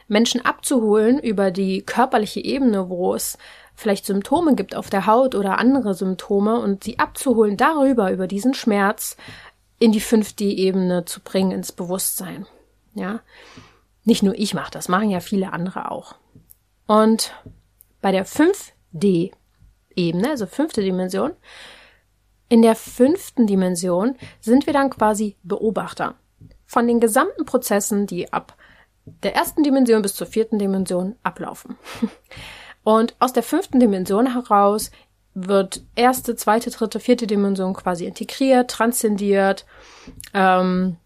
[0.08, 3.38] Menschen abzuholen über die körperliche Ebene, wo es
[3.76, 8.54] vielleicht Symptome gibt auf der Haut oder andere Symptome und sie abzuholen darüber, über diesen
[8.54, 9.18] Schmerz
[9.80, 12.46] in die 5D-Ebene zu bringen, ins Bewusstsein.
[12.94, 13.22] Ja.
[14.06, 16.16] Nicht nur ich mache das, machen ja viele andere auch.
[16.88, 17.34] Und
[18.02, 21.34] bei der 5D-Ebene, also fünfte Dimension,
[22.48, 26.16] in der fünften Dimension sind wir dann quasi Beobachter
[26.66, 28.56] von den gesamten Prozessen, die ab
[29.06, 31.78] der ersten Dimension bis zur vierten Dimension ablaufen.
[32.84, 34.92] Und aus der fünften Dimension heraus
[35.34, 39.66] wird erste, zweite, dritte, vierte Dimension quasi integriert, transzendiert.
[40.34, 40.98] Ähm,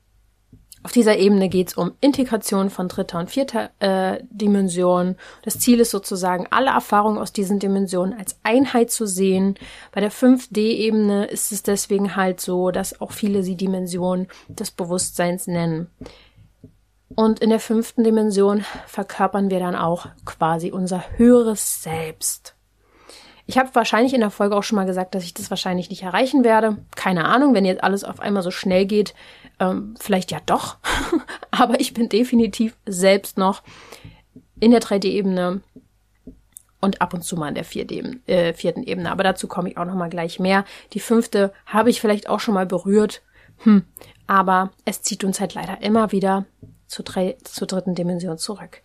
[0.81, 5.17] auf dieser Ebene geht es um Integration von dritter und vierter äh, Dimension.
[5.43, 9.55] Das Ziel ist sozusagen, alle Erfahrungen aus diesen Dimensionen als Einheit zu sehen.
[9.91, 15.47] Bei der 5D-Ebene ist es deswegen halt so, dass auch viele sie Dimension des Bewusstseins
[15.47, 15.89] nennen.
[17.13, 22.55] Und in der fünften Dimension verkörpern wir dann auch quasi unser höheres Selbst.
[23.49, 26.03] Ich habe wahrscheinlich in der Folge auch schon mal gesagt, dass ich das wahrscheinlich nicht
[26.03, 26.77] erreichen werde.
[26.95, 29.15] Keine Ahnung, wenn jetzt alles auf einmal so schnell geht,
[29.59, 30.77] ähm, vielleicht ja doch.
[31.51, 33.63] Aber ich bin definitiv selbst noch
[34.59, 35.61] in der 3D-Ebene
[36.81, 39.11] und ab und zu mal in der vierten, äh, vierten Ebene.
[39.11, 40.65] Aber dazu komme ich auch noch mal gleich mehr.
[40.93, 43.21] Die fünfte habe ich vielleicht auch schon mal berührt.
[43.63, 43.83] Hm.
[44.27, 46.45] Aber es zieht uns halt leider immer wieder
[46.89, 48.81] zur, drei, zur dritten Dimension zurück.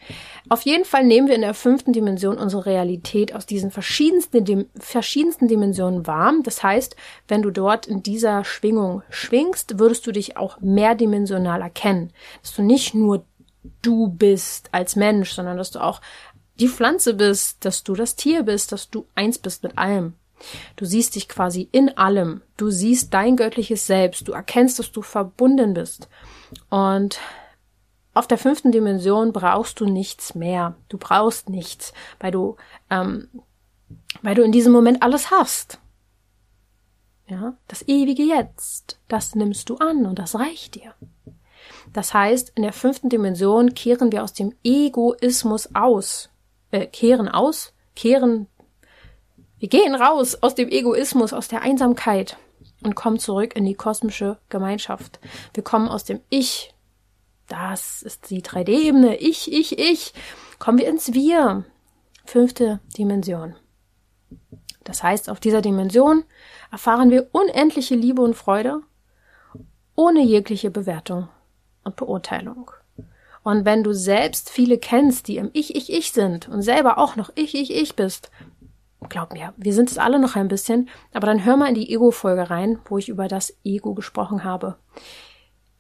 [0.50, 4.66] Auf jeden Fall nehmen wir in der fünften Dimension unsere Realität aus diesen verschiedensten, dim,
[4.78, 6.34] verschiedensten Dimensionen wahr.
[6.42, 6.96] Das heißt,
[7.28, 12.12] wenn du dort in dieser Schwingung schwingst, würdest du dich auch mehrdimensional erkennen.
[12.42, 13.24] Dass du nicht nur
[13.80, 16.02] du bist als Mensch, sondern dass du auch
[16.60, 20.14] die Pflanze bist, dass du das Tier bist, dass du eins bist mit allem.
[20.76, 22.42] Du siehst dich quasi in allem.
[22.58, 24.28] Du siehst dein göttliches Selbst.
[24.28, 26.08] Du erkennst, dass du verbunden bist.
[26.68, 27.18] Und
[28.14, 30.76] auf der fünften Dimension brauchst du nichts mehr.
[30.88, 32.56] Du brauchst nichts, weil du,
[32.90, 33.28] ähm,
[34.22, 35.78] weil du in diesem Moment alles hast.
[37.26, 40.94] Ja, das ewige Jetzt, das nimmst du an und das reicht dir.
[41.92, 46.28] Das heißt, in der fünften Dimension kehren wir aus dem Egoismus aus,
[46.70, 48.46] äh, kehren aus, kehren,
[49.58, 52.36] wir gehen raus aus dem Egoismus, aus der Einsamkeit
[52.82, 55.18] und kommen zurück in die kosmische Gemeinschaft.
[55.54, 56.73] Wir kommen aus dem Ich
[57.48, 59.16] das ist die 3D-Ebene.
[59.16, 60.14] Ich, ich, ich.
[60.58, 61.64] Kommen wir ins Wir.
[62.24, 63.54] Fünfte Dimension.
[64.82, 66.24] Das heißt, auf dieser Dimension
[66.70, 68.82] erfahren wir unendliche Liebe und Freude
[69.96, 71.28] ohne jegliche Bewertung
[71.84, 72.70] und Beurteilung.
[73.42, 77.16] Und wenn du selbst viele kennst, die im Ich, Ich, Ich sind und selber auch
[77.16, 78.30] noch Ich, Ich, Ich bist,
[79.08, 81.92] glaub mir, wir sind es alle noch ein bisschen, aber dann hör mal in die
[81.92, 84.76] Ego-Folge rein, wo ich über das Ego gesprochen habe.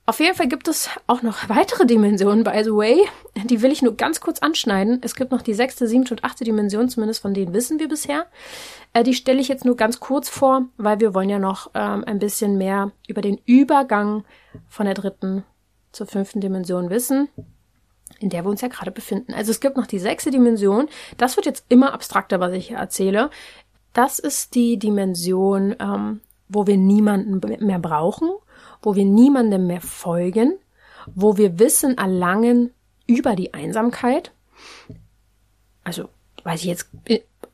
[0.06, 2.98] Auf jeden Fall gibt es auch noch weitere Dimensionen, by the way.
[3.44, 4.98] Die will ich nur ganz kurz anschneiden.
[5.02, 8.26] Es gibt noch die sechste, siebte und achte Dimension, zumindest von denen wissen wir bisher.
[8.92, 12.04] Äh, die stelle ich jetzt nur ganz kurz vor, weil wir wollen ja noch ähm,
[12.04, 14.24] ein bisschen mehr über den Übergang
[14.68, 15.42] von der dritten
[15.90, 17.28] zur fünften Dimension wissen,
[18.18, 19.32] in der wir uns ja gerade befinden.
[19.32, 20.88] Also es gibt noch die sechste Dimension.
[21.16, 23.30] Das wird jetzt immer abstrakter, was ich hier erzähle.
[23.94, 28.28] Das ist die Dimension, ähm, wo wir niemanden mehr brauchen
[28.84, 30.58] wo wir niemandem mehr folgen,
[31.14, 32.70] wo wir Wissen erlangen
[33.06, 34.32] über die Einsamkeit.
[35.82, 36.08] Also,
[36.44, 36.88] weiß ich jetzt,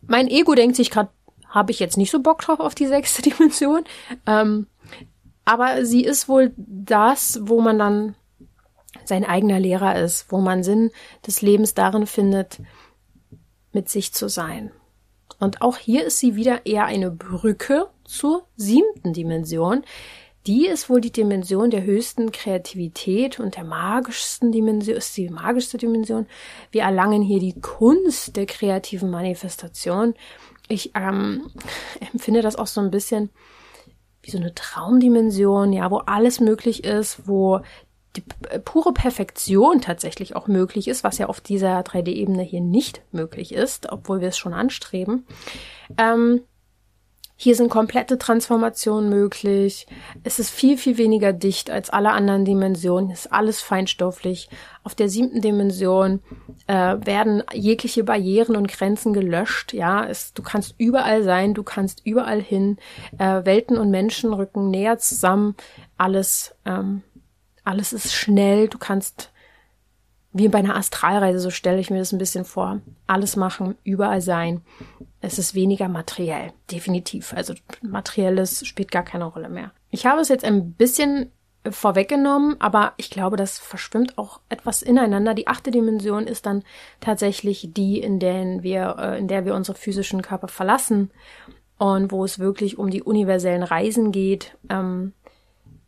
[0.03, 1.11] mein Ego denkt sich gerade,
[1.49, 3.85] habe ich jetzt nicht so Bock drauf auf die sechste Dimension.
[4.27, 4.66] Ähm,
[5.45, 8.14] aber sie ist wohl das, wo man dann
[9.05, 10.90] sein eigener Lehrer ist, wo man Sinn
[11.27, 12.61] des Lebens darin findet,
[13.73, 14.71] mit sich zu sein.
[15.38, 19.85] Und auch hier ist sie wieder eher eine Brücke zur siebten Dimension,
[20.46, 25.76] die ist wohl die Dimension der höchsten Kreativität und der magischsten Dimension, ist die magischste
[25.76, 26.26] Dimension.
[26.70, 30.14] Wir erlangen hier die Kunst der kreativen Manifestation.
[30.68, 31.50] Ich ähm,
[32.12, 33.31] empfinde das auch so ein bisschen
[34.22, 37.61] wie so eine Traumdimension, ja, wo alles möglich ist, wo
[38.16, 38.22] die
[38.64, 43.90] pure Perfektion tatsächlich auch möglich ist, was ja auf dieser 3D-Ebene hier nicht möglich ist,
[43.92, 45.26] obwohl wir es schon anstreben.
[45.96, 46.42] Ähm,
[47.42, 49.87] hier sind komplette Transformationen möglich.
[50.24, 53.11] Es ist viel, viel weniger dicht als alle anderen Dimensionen.
[53.11, 54.50] Es ist alles feinstofflich.
[54.85, 56.20] Auf der siebten Dimension
[56.66, 59.72] äh, werden jegliche Barrieren und Grenzen gelöscht.
[59.72, 62.76] Ja, es, du kannst überall sein, du kannst überall hin.
[63.16, 65.57] Äh, Welten und Menschen rücken näher zusammen.
[65.96, 67.00] Alles, ähm,
[67.64, 68.68] alles ist schnell.
[68.68, 69.33] Du kannst
[70.33, 72.81] wie bei einer Astralreise, so stelle ich mir das ein bisschen vor.
[73.07, 74.62] Alles machen, überall sein.
[75.21, 77.33] Es ist weniger materiell, definitiv.
[77.35, 79.73] Also materielles spielt gar keine Rolle mehr.
[79.90, 81.33] Ich habe es jetzt ein bisschen
[81.69, 85.35] vorweggenommen, aber ich glaube, das verschwimmt auch etwas ineinander.
[85.35, 86.62] Die achte Dimension ist dann
[87.01, 91.11] tatsächlich die, in der wir, äh, in der wir unsere physischen Körper verlassen
[91.77, 94.57] und wo es wirklich um die universellen Reisen geht.
[94.71, 95.12] Ähm,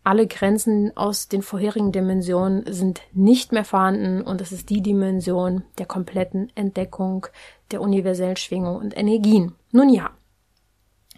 [0.05, 5.63] alle Grenzen aus den vorherigen Dimensionen sind nicht mehr vorhanden und es ist die Dimension
[5.79, 7.27] der kompletten Entdeckung
[7.71, 9.55] der universellen Schwingung und Energien.
[9.71, 10.11] Nun ja,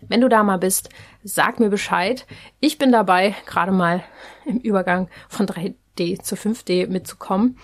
[0.08, 0.90] wenn du da mal bist,
[1.22, 2.26] sag mir Bescheid.
[2.60, 4.04] Ich bin dabei, gerade mal
[4.44, 7.58] im Übergang von 3D zu 5D mitzukommen.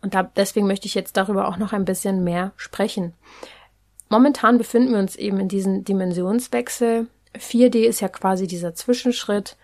[0.00, 3.14] Und da, deswegen möchte ich jetzt darüber auch noch ein bisschen mehr sprechen.
[4.08, 7.06] momentan befinden wir uns eben in diesem Dimensionswechsel.
[7.34, 9.56] 4D ist ja quasi dieser Zwischenschritt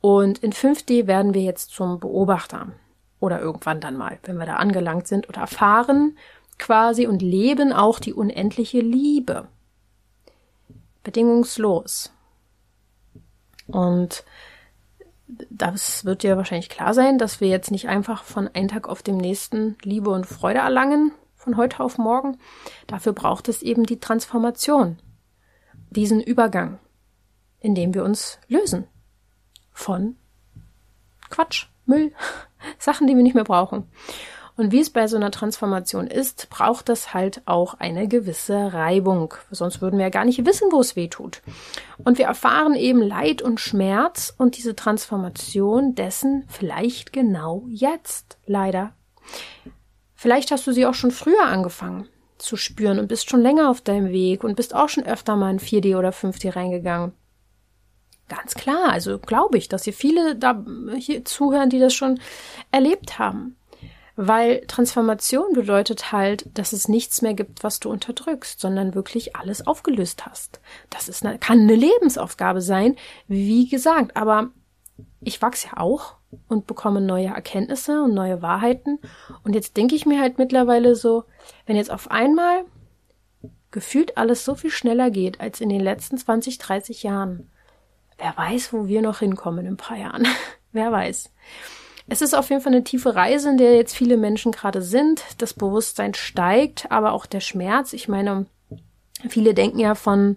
[0.00, 2.68] und in 5D werden wir jetzt zum Beobachter
[3.18, 6.16] oder irgendwann dann mal, wenn wir da angelangt sind oder erfahren
[6.58, 9.48] quasi und leben auch die unendliche Liebe.
[11.02, 12.12] Bedingungslos.
[13.66, 14.24] Und
[15.48, 19.02] das wird dir wahrscheinlich klar sein, dass wir jetzt nicht einfach von einem Tag auf
[19.02, 22.38] dem nächsten Liebe und Freude erlangen, von heute auf morgen.
[22.86, 24.98] Dafür braucht es eben die Transformation,
[25.90, 26.78] diesen Übergang,
[27.60, 28.86] in dem wir uns lösen
[29.80, 30.16] von
[31.30, 32.12] Quatsch, Müll,
[32.78, 33.88] Sachen, die wir nicht mehr brauchen.
[34.56, 39.32] Und wie es bei so einer Transformation ist, braucht es halt auch eine gewisse Reibung.
[39.50, 41.40] Sonst würden wir ja gar nicht wissen, wo es weh tut.
[42.04, 48.36] Und wir erfahren eben Leid und Schmerz und diese Transformation dessen vielleicht genau jetzt.
[48.44, 48.92] Leider.
[50.14, 53.80] Vielleicht hast du sie auch schon früher angefangen zu spüren und bist schon länger auf
[53.80, 57.12] deinem Weg und bist auch schon öfter mal in 4D oder 5D reingegangen.
[58.30, 60.64] Ganz klar, also glaube ich, dass hier viele da
[60.96, 62.20] hier zuhören, die das schon
[62.70, 63.56] erlebt haben.
[64.14, 69.66] Weil Transformation bedeutet halt, dass es nichts mehr gibt, was du unterdrückst, sondern wirklich alles
[69.66, 70.60] aufgelöst hast.
[70.90, 74.50] Das ist eine, kann eine Lebensaufgabe sein, wie gesagt, aber
[75.20, 76.14] ich wachse ja auch
[76.46, 79.00] und bekomme neue Erkenntnisse und neue Wahrheiten.
[79.42, 81.24] Und jetzt denke ich mir halt mittlerweile so,
[81.66, 82.64] wenn jetzt auf einmal
[83.72, 87.50] gefühlt alles so viel schneller geht als in den letzten 20, 30 Jahren,
[88.20, 90.26] wer weiß, wo wir noch hinkommen in ein paar Jahren.
[90.72, 91.30] wer weiß.
[92.08, 95.22] Es ist auf jeden Fall eine tiefe Reise, in der jetzt viele Menschen gerade sind.
[95.38, 97.92] Das Bewusstsein steigt, aber auch der Schmerz.
[97.92, 98.46] Ich meine,
[99.28, 100.36] viele denken ja von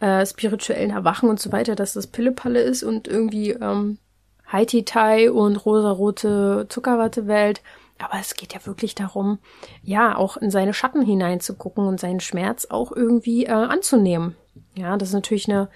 [0.00, 3.98] äh, spirituellen Erwachen und so weiter, dass das Pillepalle ist und irgendwie ähm,
[4.46, 7.62] Haiti-Tai und rosarote Zuckerwatte-Welt.
[7.98, 9.40] Aber es geht ja wirklich darum,
[9.82, 14.36] ja, auch in seine Schatten hineinzugucken und seinen Schmerz auch irgendwie äh, anzunehmen.
[14.76, 15.68] Ja, das ist natürlich eine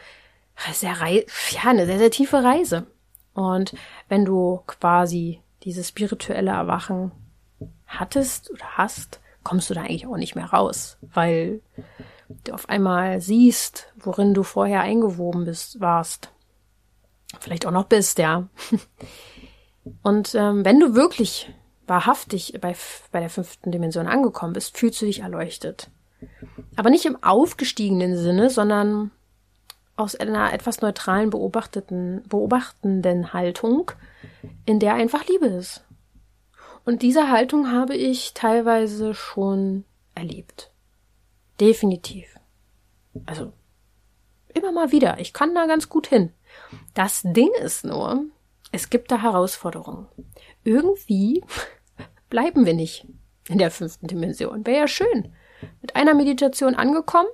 [0.73, 0.97] sehr,
[1.51, 2.87] ja, eine sehr, sehr tiefe Reise.
[3.35, 3.75] Und
[4.09, 7.13] wenn du quasi dieses spirituelle Erwachen
[7.87, 11.61] hattest oder hast, kommst du da eigentlich auch nicht mehr raus, weil
[12.45, 16.31] du auf einmal siehst, worin du vorher eingewoben bist, warst.
[17.41, 18.49] Vielleicht auch noch bist, ja.
[20.03, 21.53] Und ähm, wenn du wirklich
[21.87, 22.77] wahrhaftig bei,
[23.11, 25.91] bei der fünften Dimension angekommen bist, fühlst du dich erleuchtet.
[26.77, 29.11] Aber nicht im aufgestiegenen Sinne, sondern
[29.97, 33.91] aus einer etwas neutralen beobachteten, beobachtenden Haltung,
[34.65, 35.85] in der einfach Liebe ist.
[36.85, 40.71] Und diese Haltung habe ich teilweise schon erlebt.
[41.61, 42.27] Definitiv.
[43.27, 43.53] Also
[44.55, 45.19] immer mal wieder.
[45.21, 46.33] Ich kann da ganz gut hin.
[46.95, 48.25] Das Ding ist nur,
[48.73, 50.09] es gibt da Herausforderungen.
[50.65, 51.45] Irgendwie
[52.31, 53.07] bleiben wir nicht
[53.49, 54.67] in der fünften Dimension.
[54.67, 55.33] Wäre ja schön.
[55.81, 57.29] Mit einer Meditation angekommen,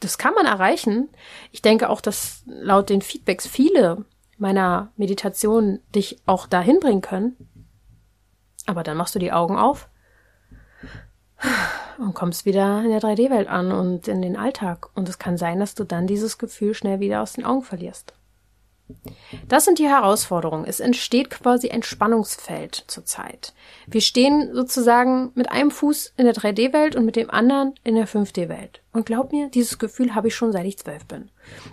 [0.00, 1.08] das kann man erreichen.
[1.52, 4.04] Ich denke auch, dass laut den Feedbacks viele
[4.36, 7.36] meiner Meditationen dich auch dahin bringen können.
[8.66, 9.88] Aber dann machst du die Augen auf
[11.98, 14.88] und kommst wieder in der 3D-Welt an und in den Alltag.
[14.94, 18.14] Und es kann sein, dass du dann dieses Gefühl schnell wieder aus den Augen verlierst.
[19.48, 20.64] Das sind die Herausforderungen.
[20.64, 23.52] Es entsteht quasi ein Spannungsfeld zurzeit.
[23.86, 28.08] Wir stehen sozusagen mit einem Fuß in der 3D-Welt und mit dem anderen in der
[28.08, 28.82] 5D-Welt.
[28.92, 31.30] Und glaub mir, dieses Gefühl habe ich schon seit ich zwölf bin.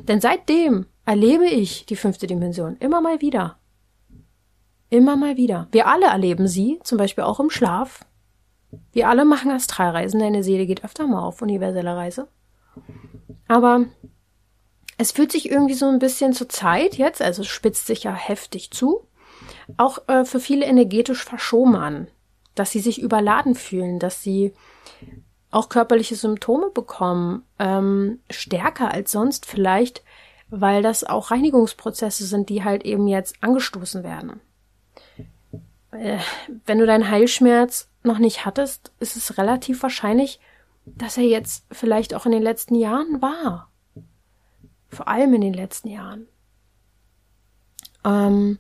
[0.07, 3.57] Denn seitdem erlebe ich die fünfte Dimension immer mal wieder.
[4.89, 5.67] Immer mal wieder.
[5.71, 8.05] Wir alle erleben sie, zum Beispiel auch im Schlaf.
[8.91, 12.27] Wir alle machen Astralreisen, deine Seele geht öfter mal auf universelle Reise.
[13.47, 13.85] Aber
[14.97, 18.71] es fühlt sich irgendwie so ein bisschen zur Zeit jetzt, also spitzt sich ja heftig
[18.71, 19.05] zu,
[19.77, 22.07] auch äh, für viele energetisch verschoben an,
[22.55, 24.53] dass sie sich überladen fühlen, dass sie
[25.51, 30.03] auch körperliche Symptome bekommen, ähm, stärker als sonst vielleicht,
[30.49, 34.39] weil das auch Reinigungsprozesse sind, die halt eben jetzt angestoßen werden.
[35.91, 36.19] Äh,
[36.65, 40.39] wenn du deinen Heilschmerz noch nicht hattest, ist es relativ wahrscheinlich,
[40.85, 43.69] dass er jetzt vielleicht auch in den letzten Jahren war
[44.95, 46.27] vor allem in den letzten Jahren.
[48.03, 48.59] Ähm,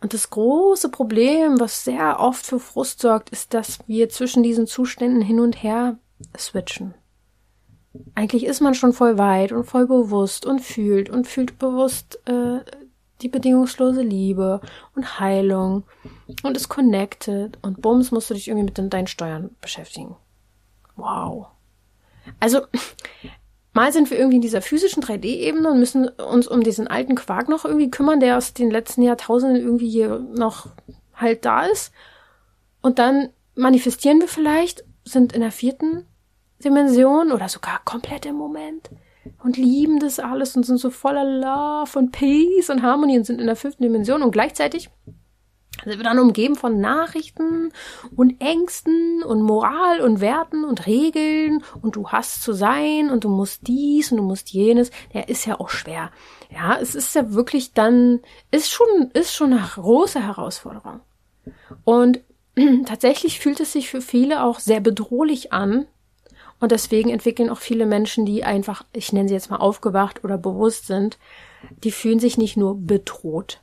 [0.00, 4.66] und das große Problem, was sehr oft für Frust sorgt, ist, dass wir zwischen diesen
[4.66, 5.98] Zuständen hin und her
[6.36, 6.94] switchen.
[8.14, 12.60] Eigentlich ist man schon voll weit und voll bewusst und fühlt und fühlt bewusst äh,
[13.20, 14.60] die bedingungslose Liebe
[14.96, 15.84] und Heilung
[16.42, 20.16] und ist connected und bums musst du dich irgendwie mit deinen Steuern beschäftigen.
[20.96, 21.46] Wow.
[22.40, 22.62] Also
[23.74, 27.48] Mal sind wir irgendwie in dieser physischen 3D-Ebene und müssen uns um diesen alten Quark
[27.48, 30.68] noch irgendwie kümmern, der aus den letzten Jahrtausenden irgendwie hier noch
[31.14, 31.92] halt da ist.
[32.82, 36.06] Und dann manifestieren wir vielleicht, sind in der vierten,
[36.62, 38.90] Dimension oder sogar komplett im Moment
[39.42, 43.40] und lieben das alles und sind so voller Love und Peace und Harmonie und sind
[43.40, 44.90] in der fünften Dimension und gleichzeitig
[45.84, 47.72] sind wir dann umgeben von Nachrichten
[48.16, 53.28] und Ängsten und Moral und Werten und Regeln und du hast zu sein und du
[53.28, 54.90] musst dies und du musst jenes.
[55.12, 56.10] Der ist ja auch schwer.
[56.50, 58.20] Ja, es ist ja wirklich dann,
[58.50, 61.00] ist schon, ist schon eine große Herausforderung.
[61.84, 62.20] Und
[62.86, 65.86] tatsächlich fühlt es sich für viele auch sehr bedrohlich an.
[66.60, 70.38] Und deswegen entwickeln auch viele Menschen, die einfach, ich nenne sie jetzt mal aufgewacht oder
[70.38, 71.18] bewusst sind,
[71.82, 73.60] die fühlen sich nicht nur bedroht,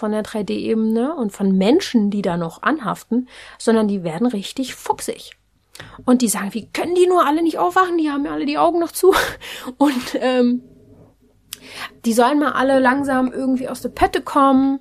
[0.00, 3.28] von der 3D-Ebene und von Menschen, die da noch anhaften,
[3.58, 5.32] sondern die werden richtig fuchsig.
[6.06, 7.98] Und die sagen, wie können die nur alle nicht aufwachen?
[7.98, 9.14] Die haben ja alle die Augen noch zu.
[9.76, 10.62] Und ähm,
[12.04, 14.80] die sollen mal alle langsam irgendwie aus der Pette kommen.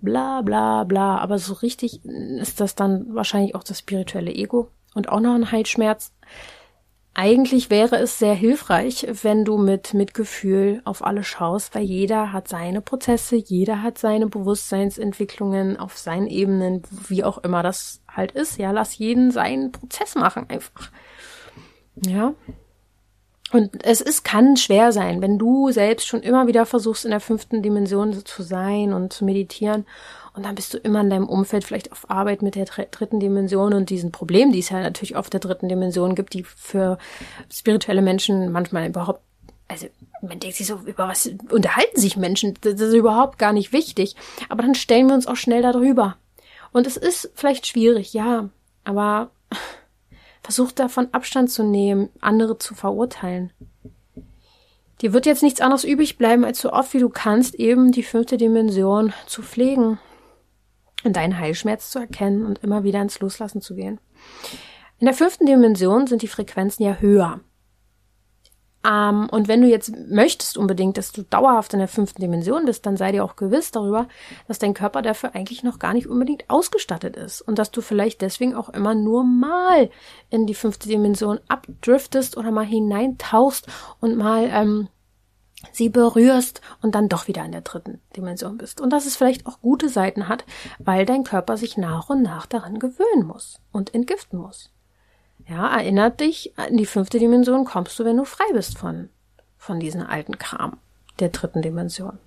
[0.00, 1.18] Bla bla bla.
[1.18, 5.50] Aber so richtig ist das dann wahrscheinlich auch das spirituelle Ego und auch noch ein
[5.52, 6.12] Heilschmerz.
[7.18, 12.46] Eigentlich wäre es sehr hilfreich, wenn du mit Mitgefühl auf alle schaust, weil jeder hat
[12.46, 18.58] seine Prozesse, jeder hat seine Bewusstseinsentwicklungen auf seinen Ebenen, wie auch immer das halt ist.
[18.58, 20.90] Ja, lass jeden seinen Prozess machen einfach.
[22.04, 22.34] Ja.
[23.50, 27.20] Und es ist, kann schwer sein, wenn du selbst schon immer wieder versuchst, in der
[27.20, 29.86] fünften Dimension zu sein und zu meditieren
[30.36, 33.72] und dann bist du immer in deinem Umfeld, vielleicht auf Arbeit mit der dritten Dimension
[33.72, 36.98] und diesen Problemen, die es ja natürlich auf der dritten Dimension gibt, die für
[37.50, 39.22] spirituelle Menschen manchmal überhaupt,
[39.66, 39.86] also
[40.20, 42.52] man denkt sich so, über was unterhalten sich Menschen?
[42.60, 44.14] Das ist überhaupt gar nicht wichtig.
[44.50, 46.16] Aber dann stellen wir uns auch schnell darüber.
[46.70, 48.50] Und es ist vielleicht schwierig, ja,
[48.84, 49.30] aber
[50.42, 53.52] versuch davon Abstand zu nehmen, andere zu verurteilen.
[55.00, 58.02] Dir wird jetzt nichts anderes übrig bleiben, als so oft wie du kannst, eben die
[58.02, 59.98] fünfte Dimension zu pflegen
[61.12, 64.00] deinen Heilschmerz zu erkennen und immer wieder ins Loslassen zu gehen.
[64.98, 67.40] In der fünften Dimension sind die Frequenzen ja höher.
[68.86, 72.86] Ähm, und wenn du jetzt möchtest unbedingt, dass du dauerhaft in der fünften Dimension bist,
[72.86, 74.06] dann sei dir auch gewiss darüber,
[74.46, 78.20] dass dein Körper dafür eigentlich noch gar nicht unbedingt ausgestattet ist und dass du vielleicht
[78.22, 79.90] deswegen auch immer nur mal
[80.30, 83.66] in die fünfte Dimension abdriftest oder mal hineintauchst
[84.00, 84.88] und mal ähm,
[85.72, 88.80] sie berührst und dann doch wieder in der dritten Dimension bist.
[88.80, 90.44] Und dass es vielleicht auch gute Seiten hat,
[90.78, 94.70] weil dein Körper sich nach und nach daran gewöhnen muss und entgiften muss.
[95.48, 99.10] Ja, erinnert dich, in die fünfte Dimension kommst du, wenn du frei bist von,
[99.56, 100.78] von diesem alten Kram
[101.20, 102.18] der dritten Dimension.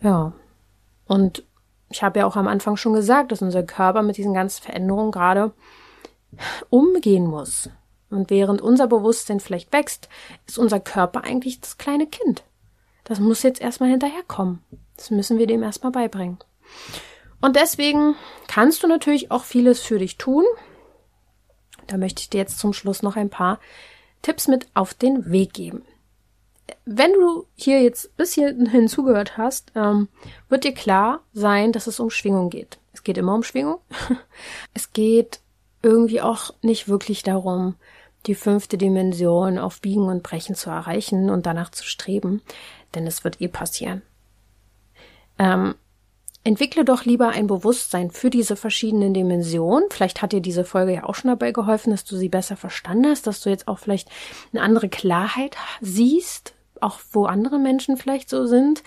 [0.00, 0.32] Ja.
[1.06, 1.44] Und
[1.88, 5.12] ich habe ja auch am Anfang schon gesagt, dass unser Körper mit diesen ganzen Veränderungen
[5.12, 5.52] gerade
[6.68, 7.70] umgehen muss.
[8.10, 10.08] Und während unser Bewusstsein vielleicht wächst,
[10.46, 12.44] ist unser Körper eigentlich das kleine Kind.
[13.04, 14.62] Das muss jetzt erstmal hinterherkommen.
[14.96, 16.38] Das müssen wir dem erstmal beibringen.
[17.40, 18.14] Und deswegen
[18.48, 20.44] kannst du natürlich auch vieles für dich tun.
[21.86, 23.60] Da möchte ich dir jetzt zum Schluss noch ein paar
[24.22, 25.82] Tipps mit auf den Weg geben.
[26.84, 30.08] Wenn du hier jetzt bis hierhin zugehört hast, ähm,
[30.48, 32.78] wird dir klar sein, dass es um Schwingung geht.
[32.92, 33.78] Es geht immer um Schwingung.
[34.74, 35.40] es geht
[35.82, 37.76] irgendwie auch nicht wirklich darum,
[38.26, 42.42] die fünfte Dimension auf Biegen und Brechen zu erreichen und danach zu streben,
[42.94, 44.02] denn es wird eh passieren.
[45.38, 45.74] Ähm,
[46.44, 49.88] entwickle doch lieber ein Bewusstsein für diese verschiedenen Dimensionen.
[49.90, 53.06] Vielleicht hat dir diese Folge ja auch schon dabei geholfen, dass du sie besser verstanden
[53.06, 54.08] hast, dass du jetzt auch vielleicht
[54.52, 58.82] eine andere Klarheit siehst, auch wo andere Menschen vielleicht so sind.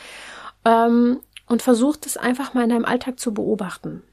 [0.65, 4.03] Ähm, und versuch das einfach mal in deinem Alltag zu beobachten.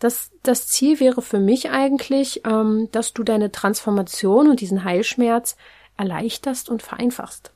[0.00, 5.56] Das, das Ziel wäre für mich eigentlich, ähm, dass du deine Transformation und diesen Heilschmerz
[5.96, 7.52] erleichterst und vereinfachst.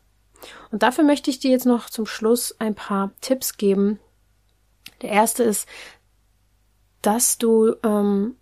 [0.70, 3.98] Und dafür möchte ich dir jetzt noch zum Schluss ein paar Tipps geben.
[5.00, 5.66] Der erste ist,
[7.00, 8.36] dass du, ähm,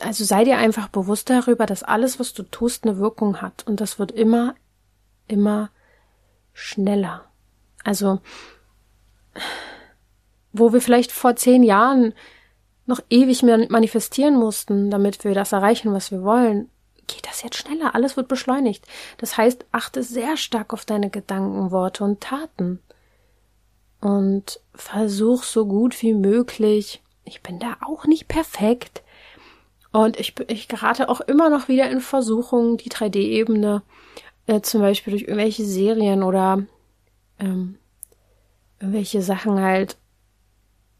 [0.00, 3.66] also sei dir einfach bewusst darüber, dass alles, was du tust, eine Wirkung hat.
[3.66, 4.54] Und das wird immer,
[5.28, 5.70] immer
[6.54, 7.26] schneller.
[7.84, 8.20] Also,
[10.52, 12.14] wo wir vielleicht vor zehn Jahren
[12.92, 16.68] noch ewig manifestieren mussten, damit wir das erreichen, was wir wollen,
[17.06, 17.94] geht das jetzt schneller.
[17.94, 18.86] Alles wird beschleunigt.
[19.16, 22.80] Das heißt, achte sehr stark auf deine Gedanken, Worte und Taten.
[24.00, 27.02] Und versuch so gut wie möglich.
[27.24, 29.02] Ich bin da auch nicht perfekt.
[29.90, 33.82] Und ich, ich gerate auch immer noch wieder in Versuchungen, die 3D-Ebene,
[34.46, 36.64] äh, zum Beispiel durch irgendwelche Serien oder
[37.38, 37.78] ähm,
[38.80, 39.96] irgendwelche Sachen halt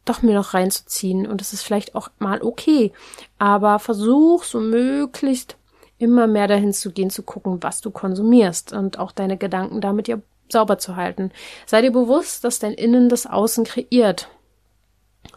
[0.05, 1.27] doch mir noch reinzuziehen.
[1.27, 2.91] Und das ist vielleicht auch mal okay.
[3.37, 5.57] Aber versuch so möglichst
[5.97, 10.07] immer mehr dahin zu gehen, zu gucken, was du konsumierst und auch deine Gedanken damit
[10.07, 10.17] ja
[10.49, 11.31] sauber zu halten.
[11.65, 14.29] Sei dir bewusst, dass dein Innen das Außen kreiert.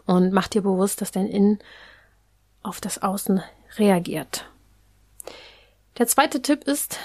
[0.04, 1.60] Und mach dir bewusst, dass dein Innen
[2.62, 3.42] auf das Außen
[3.78, 4.46] reagiert.
[5.98, 6.98] Der zweite Tipp ist,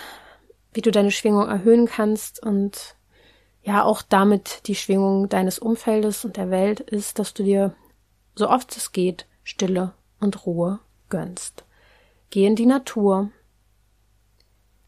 [0.74, 2.96] wie du deine Schwingung erhöhen kannst und
[3.64, 7.76] ja auch damit die Schwingung deines Umfeldes und der Welt ist, dass du dir
[8.36, 11.66] so oft es geht Stille und Ruhe gönnst.
[12.30, 13.30] Geh in die Natur.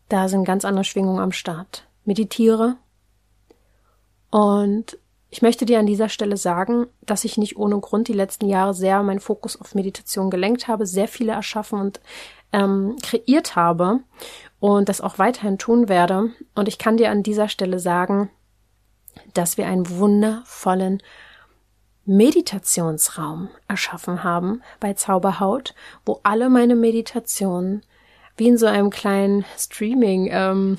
[0.09, 1.88] Da sind ganz andere Schwingungen am Start.
[2.05, 2.78] Meditiere.
[4.30, 4.97] Und
[5.30, 8.74] ich möchte dir an dieser Stelle sagen, dass ich nicht ohne Grund die letzten Jahre
[8.74, 12.01] sehr meinen Fokus auf Meditation gelenkt habe, sehr viele erschaffen und
[12.51, 14.01] ähm, kreiert habe
[14.59, 16.30] und das auch weiterhin tun werde.
[16.55, 18.30] Und ich kann dir an dieser Stelle sagen,
[19.34, 21.01] dass wir einen wundervollen
[22.05, 25.74] Meditationsraum erschaffen haben bei Zauberhaut,
[26.05, 27.84] wo alle meine Meditationen
[28.36, 30.78] wie in so einem kleinen Streaming, ähm,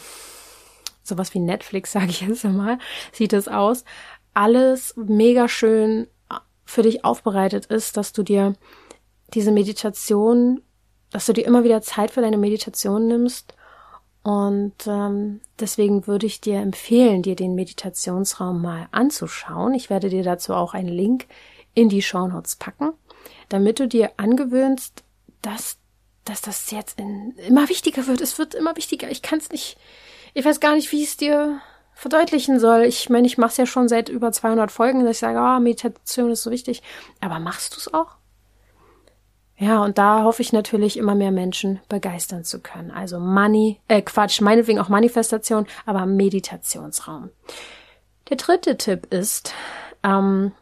[1.03, 2.79] sowas wie Netflix, sage ich jetzt einmal,
[3.13, 3.85] sieht es aus,
[4.35, 6.09] alles mega schön
[6.65, 8.55] für dich aufbereitet ist, dass du dir
[9.33, 10.63] diese Meditation,
[11.11, 13.55] dass du dir immer wieder Zeit für deine Meditation nimmst.
[14.25, 19.75] Und ähm, deswegen würde ich dir empfehlen, dir den Meditationsraum mal anzuschauen.
[19.75, 21.27] Ich werde dir dazu auch einen Link
[21.75, 22.95] in die Show Notes packen,
[23.51, 25.05] damit du dir angewöhnst,
[25.43, 25.77] dass,
[26.25, 28.23] dass das jetzt in, immer wichtiger wird.
[28.23, 29.11] Es wird immer wichtiger.
[29.11, 29.77] Ich kann es nicht,
[30.33, 31.61] ich weiß gar nicht, wie es dir
[31.93, 32.85] verdeutlichen soll.
[32.85, 35.61] Ich meine, ich mache es ja schon seit über 200 Folgen, dass ich sage, oh,
[35.61, 36.83] Meditation ist so wichtig.
[37.21, 38.17] Aber machst du es auch?
[39.57, 42.91] Ja, und da hoffe ich natürlich immer mehr Menschen begeistern zu können.
[42.91, 47.31] Also Money, äh Quatsch, meinetwegen auch Manifestation, aber Meditationsraum.
[48.29, 49.55] Der dritte Tipp ist,
[50.03, 50.53] ähm,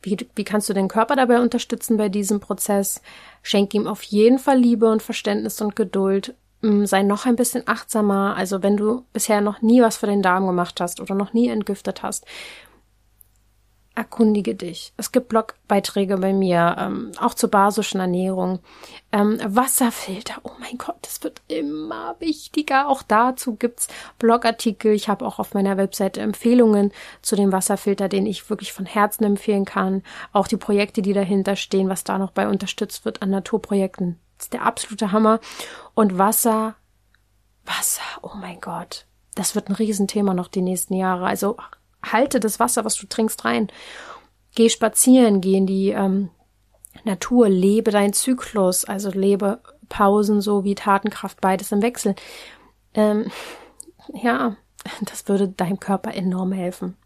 [0.00, 3.02] wie, wie kannst du den Körper dabei unterstützen bei diesem Prozess?
[3.42, 7.64] Schenk ihm auf jeden Fall Liebe und Verständnis und Geduld Mm, sei noch ein bisschen
[7.66, 8.34] achtsamer.
[8.36, 11.48] Also wenn du bisher noch nie was für den Darm gemacht hast oder noch nie
[11.48, 12.24] entgiftet hast,
[13.94, 14.92] erkundige dich.
[14.96, 18.60] Es gibt Blogbeiträge bei mir, ähm, auch zur basischen Ernährung.
[19.12, 22.88] Ähm, Wasserfilter, oh mein Gott, das wird immer wichtiger.
[22.88, 23.88] Auch dazu gibt's
[24.18, 24.92] Blogartikel.
[24.92, 29.24] Ich habe auch auf meiner Webseite Empfehlungen zu dem Wasserfilter, den ich wirklich von Herzen
[29.24, 30.02] empfehlen kann.
[30.32, 34.52] Auch die Projekte, die dahinter stehen, was da noch bei unterstützt wird an Naturprojekten ist
[34.52, 35.40] der absolute Hammer.
[35.94, 36.74] Und Wasser,
[37.64, 39.06] Wasser, oh mein Gott.
[39.34, 41.26] Das wird ein Riesenthema noch die nächsten Jahre.
[41.26, 41.56] Also
[42.04, 43.68] halte das Wasser, was du trinkst, rein.
[44.54, 46.30] Geh spazieren, geh in die ähm,
[47.04, 52.14] Natur, lebe deinen Zyklus, also lebe Pausen sowie Tatenkraft, beides im Wechsel.
[52.94, 53.30] Ähm,
[54.12, 54.56] ja,
[55.02, 56.96] das würde deinem Körper enorm helfen.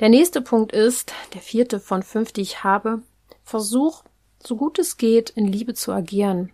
[0.00, 3.02] Der nächste Punkt ist, der vierte von fünf, die ich habe,
[3.42, 4.04] versuch
[4.40, 6.52] so gut es geht, in Liebe zu agieren.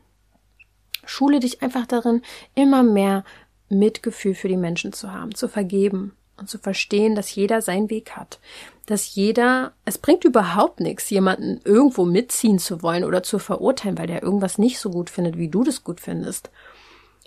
[1.04, 2.22] Schule dich einfach darin,
[2.54, 3.24] immer mehr
[3.68, 8.12] Mitgefühl für die Menschen zu haben, zu vergeben und zu verstehen, dass jeder seinen Weg
[8.12, 8.40] hat.
[8.86, 14.06] Dass jeder, es bringt überhaupt nichts, jemanden irgendwo mitziehen zu wollen oder zu verurteilen, weil
[14.06, 16.50] der irgendwas nicht so gut findet, wie du das gut findest.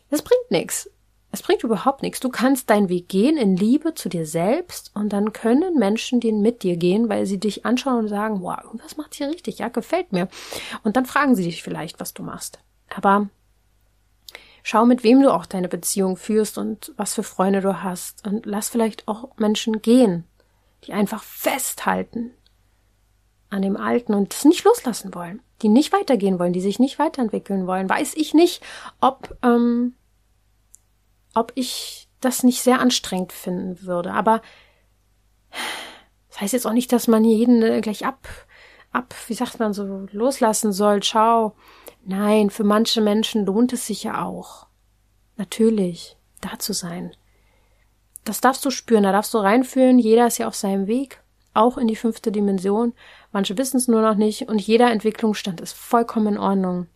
[0.10, 0.89] Das bringt nichts.
[1.32, 2.20] Es bringt überhaupt nichts.
[2.20, 6.41] Du kannst deinen Weg gehen in Liebe zu dir selbst und dann können Menschen den
[6.41, 9.68] mit dir gehen, weil sie dich anschauen und sagen, wow, irgendwas macht hier richtig, ja,
[9.68, 10.30] gefällt mir.
[10.84, 12.60] Und dann fragen sie dich vielleicht, was du machst.
[12.95, 13.30] Aber
[14.68, 18.45] schau, mit wem du auch deine Beziehung führst und was für Freunde du hast und
[18.45, 20.26] lass vielleicht auch Menschen gehen,
[20.84, 22.32] die einfach festhalten
[23.49, 26.99] an dem Alten und das nicht loslassen wollen, die nicht weitergehen wollen, die sich nicht
[26.99, 27.88] weiterentwickeln wollen.
[27.88, 28.61] Weiß ich nicht,
[28.99, 29.95] ob ähm,
[31.34, 34.11] ob ich das nicht sehr anstrengend finden würde.
[34.11, 34.41] Aber
[36.28, 38.28] das heißt jetzt auch nicht, dass man jeden äh, gleich ab,
[38.91, 41.01] ab, wie sagt man so, loslassen soll.
[41.01, 41.55] Ciao.
[42.10, 44.68] Nein, für manche Menschen lohnt es sich ja auch.
[45.36, 47.12] Natürlich, da zu sein.
[48.24, 49.99] Das darfst du spüren, da darfst du reinfühlen.
[49.99, 51.22] Jeder ist ja auf seinem Weg,
[51.53, 52.93] auch in die fünfte Dimension.
[53.34, 56.88] Manche wissen es nur noch nicht und jeder Entwicklungsstand ist vollkommen in Ordnung.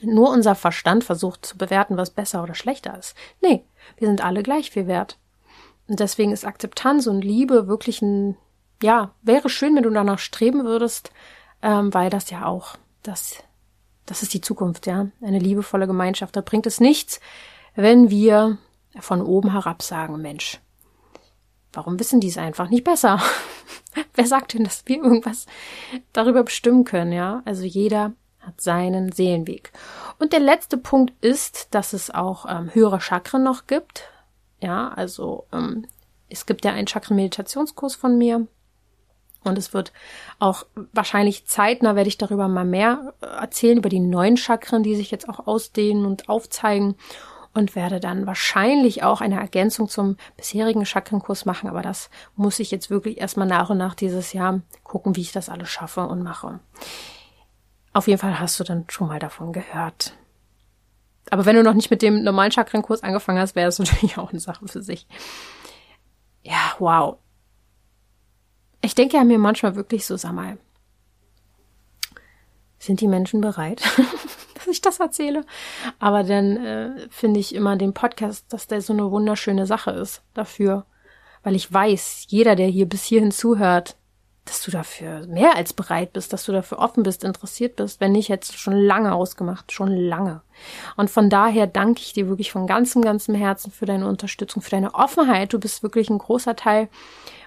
[0.00, 3.14] Nur unser Verstand versucht zu bewerten, was besser oder schlechter ist.
[3.42, 3.66] Nee,
[3.98, 5.18] wir sind alle gleich viel wert.
[5.88, 8.38] Und deswegen ist Akzeptanz und Liebe wirklich ein,
[8.82, 11.10] ja, wäre schön, wenn du danach streben würdest,
[11.60, 13.42] ähm, weil das ja auch, das,
[14.06, 15.08] das ist die Zukunft, ja.
[15.20, 16.36] Eine liebevolle Gemeinschaft.
[16.36, 17.20] Da bringt es nichts,
[17.74, 18.58] wenn wir
[18.98, 20.60] von oben herab sagen, Mensch,
[21.72, 23.20] warum wissen die es einfach nicht besser?
[24.14, 25.46] Wer sagt denn, dass wir irgendwas
[26.12, 27.42] darüber bestimmen können, ja?
[27.44, 29.72] Also jeder hat seinen Seelenweg.
[30.18, 34.04] Und der letzte Punkt ist, dass es auch ähm, höhere Chakren noch gibt.
[34.62, 35.86] Ja, also ähm,
[36.28, 38.46] es gibt ja einen Chakren-Meditationskurs von mir.
[39.46, 39.92] Und es wird
[40.38, 44.96] auch wahrscheinlich zeitnah werde ich darüber mal mehr äh, erzählen, über die neuen Chakren, die
[44.96, 46.96] sich jetzt auch ausdehnen und aufzeigen.
[47.54, 51.70] Und werde dann wahrscheinlich auch eine Ergänzung zum bisherigen Chakrenkurs machen.
[51.70, 55.32] Aber das muss ich jetzt wirklich erstmal nach und nach dieses Jahr gucken, wie ich
[55.32, 56.60] das alles schaffe und mache.
[57.94, 60.12] Auf jeden Fall hast du dann schon mal davon gehört.
[61.30, 64.30] Aber wenn du noch nicht mit dem normalen Chakrenkurs angefangen hast, wäre es natürlich auch
[64.30, 65.06] eine Sache für sich.
[66.42, 67.16] Ja, wow.
[68.82, 70.58] Ich denke ja mir manchmal wirklich so, sag mal,
[72.78, 73.82] sind die Menschen bereit,
[74.54, 75.44] dass ich das erzähle?
[75.98, 80.22] Aber dann äh, finde ich immer den Podcast, dass der so eine wunderschöne Sache ist
[80.34, 80.86] dafür.
[81.42, 83.96] Weil ich weiß, jeder, der hier bis hierhin zuhört,
[84.46, 88.00] dass du dafür mehr als bereit bist, dass du dafür offen bist, interessiert bist.
[88.00, 90.42] Wenn nicht, du schon lange ausgemacht, schon lange.
[90.96, 94.70] Und von daher danke ich dir wirklich von ganzem, ganzem Herzen für deine Unterstützung, für
[94.70, 95.52] deine Offenheit.
[95.52, 96.88] Du bist wirklich ein großer Teil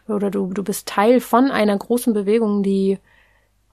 [0.10, 2.99] oder du, du bist Teil von einer großen Bewegung, die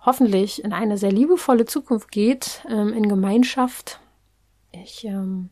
[0.01, 4.01] hoffentlich in eine sehr liebevolle Zukunft geht, ähm, in Gemeinschaft.
[4.73, 5.51] Ich ähm,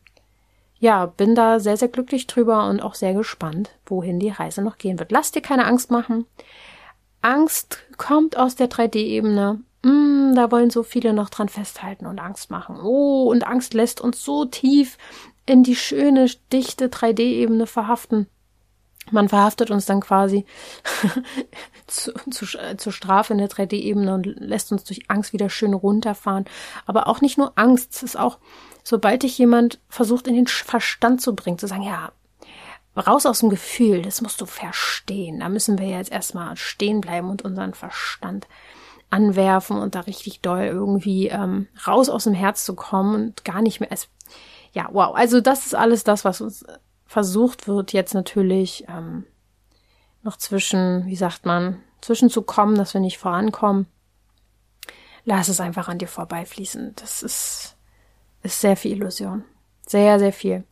[0.79, 4.77] ja, bin da sehr, sehr glücklich drüber und auch sehr gespannt, wohin die Reise noch
[4.77, 5.11] gehen wird.
[5.11, 6.25] Lass dir keine Angst machen.
[7.21, 9.61] Angst kommt aus der 3D-Ebene.
[9.83, 12.79] Mm, da wollen so viele noch dran festhalten und Angst machen.
[12.81, 14.97] Oh, und Angst lässt uns so tief
[15.45, 18.27] in die schöne, dichte 3D-Ebene verhaften.
[19.11, 20.45] Man verhaftet uns dann quasi
[21.87, 22.45] zu, zu,
[22.77, 26.45] zur Strafe in der 3D-Ebene und lässt uns durch Angst wieder schön runterfahren.
[26.85, 28.39] Aber auch nicht nur Angst, es ist auch,
[28.83, 32.11] sobald dich jemand versucht in den Verstand zu bringen, zu sagen, ja,
[32.97, 35.39] raus aus dem Gefühl, das musst du verstehen.
[35.41, 38.47] Da müssen wir jetzt erstmal stehen bleiben und unseren Verstand
[39.09, 43.61] anwerfen und da richtig doll irgendwie ähm, raus aus dem Herz zu kommen und gar
[43.61, 43.91] nicht mehr.
[43.91, 44.09] Es,
[44.73, 45.15] ja, wow.
[45.15, 46.65] Also das ist alles das, was uns
[47.05, 49.25] versucht wird, jetzt natürlich ähm,
[50.23, 53.87] noch zwischen, wie sagt man, zwischenzukommen, dass wir nicht vorankommen.
[55.23, 56.93] Lass es einfach an dir vorbeifließen.
[56.95, 57.75] Das ist,
[58.43, 59.43] ist sehr viel Illusion.
[59.87, 60.63] Sehr, sehr viel.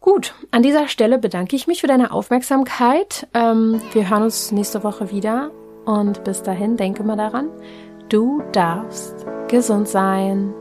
[0.00, 3.28] Gut, an dieser Stelle bedanke ich mich für deine Aufmerksamkeit.
[3.34, 5.52] Ähm, wir hören uns nächste Woche wieder
[5.84, 7.48] und bis dahin denke mal daran,
[8.08, 10.52] du darfst gesund sein.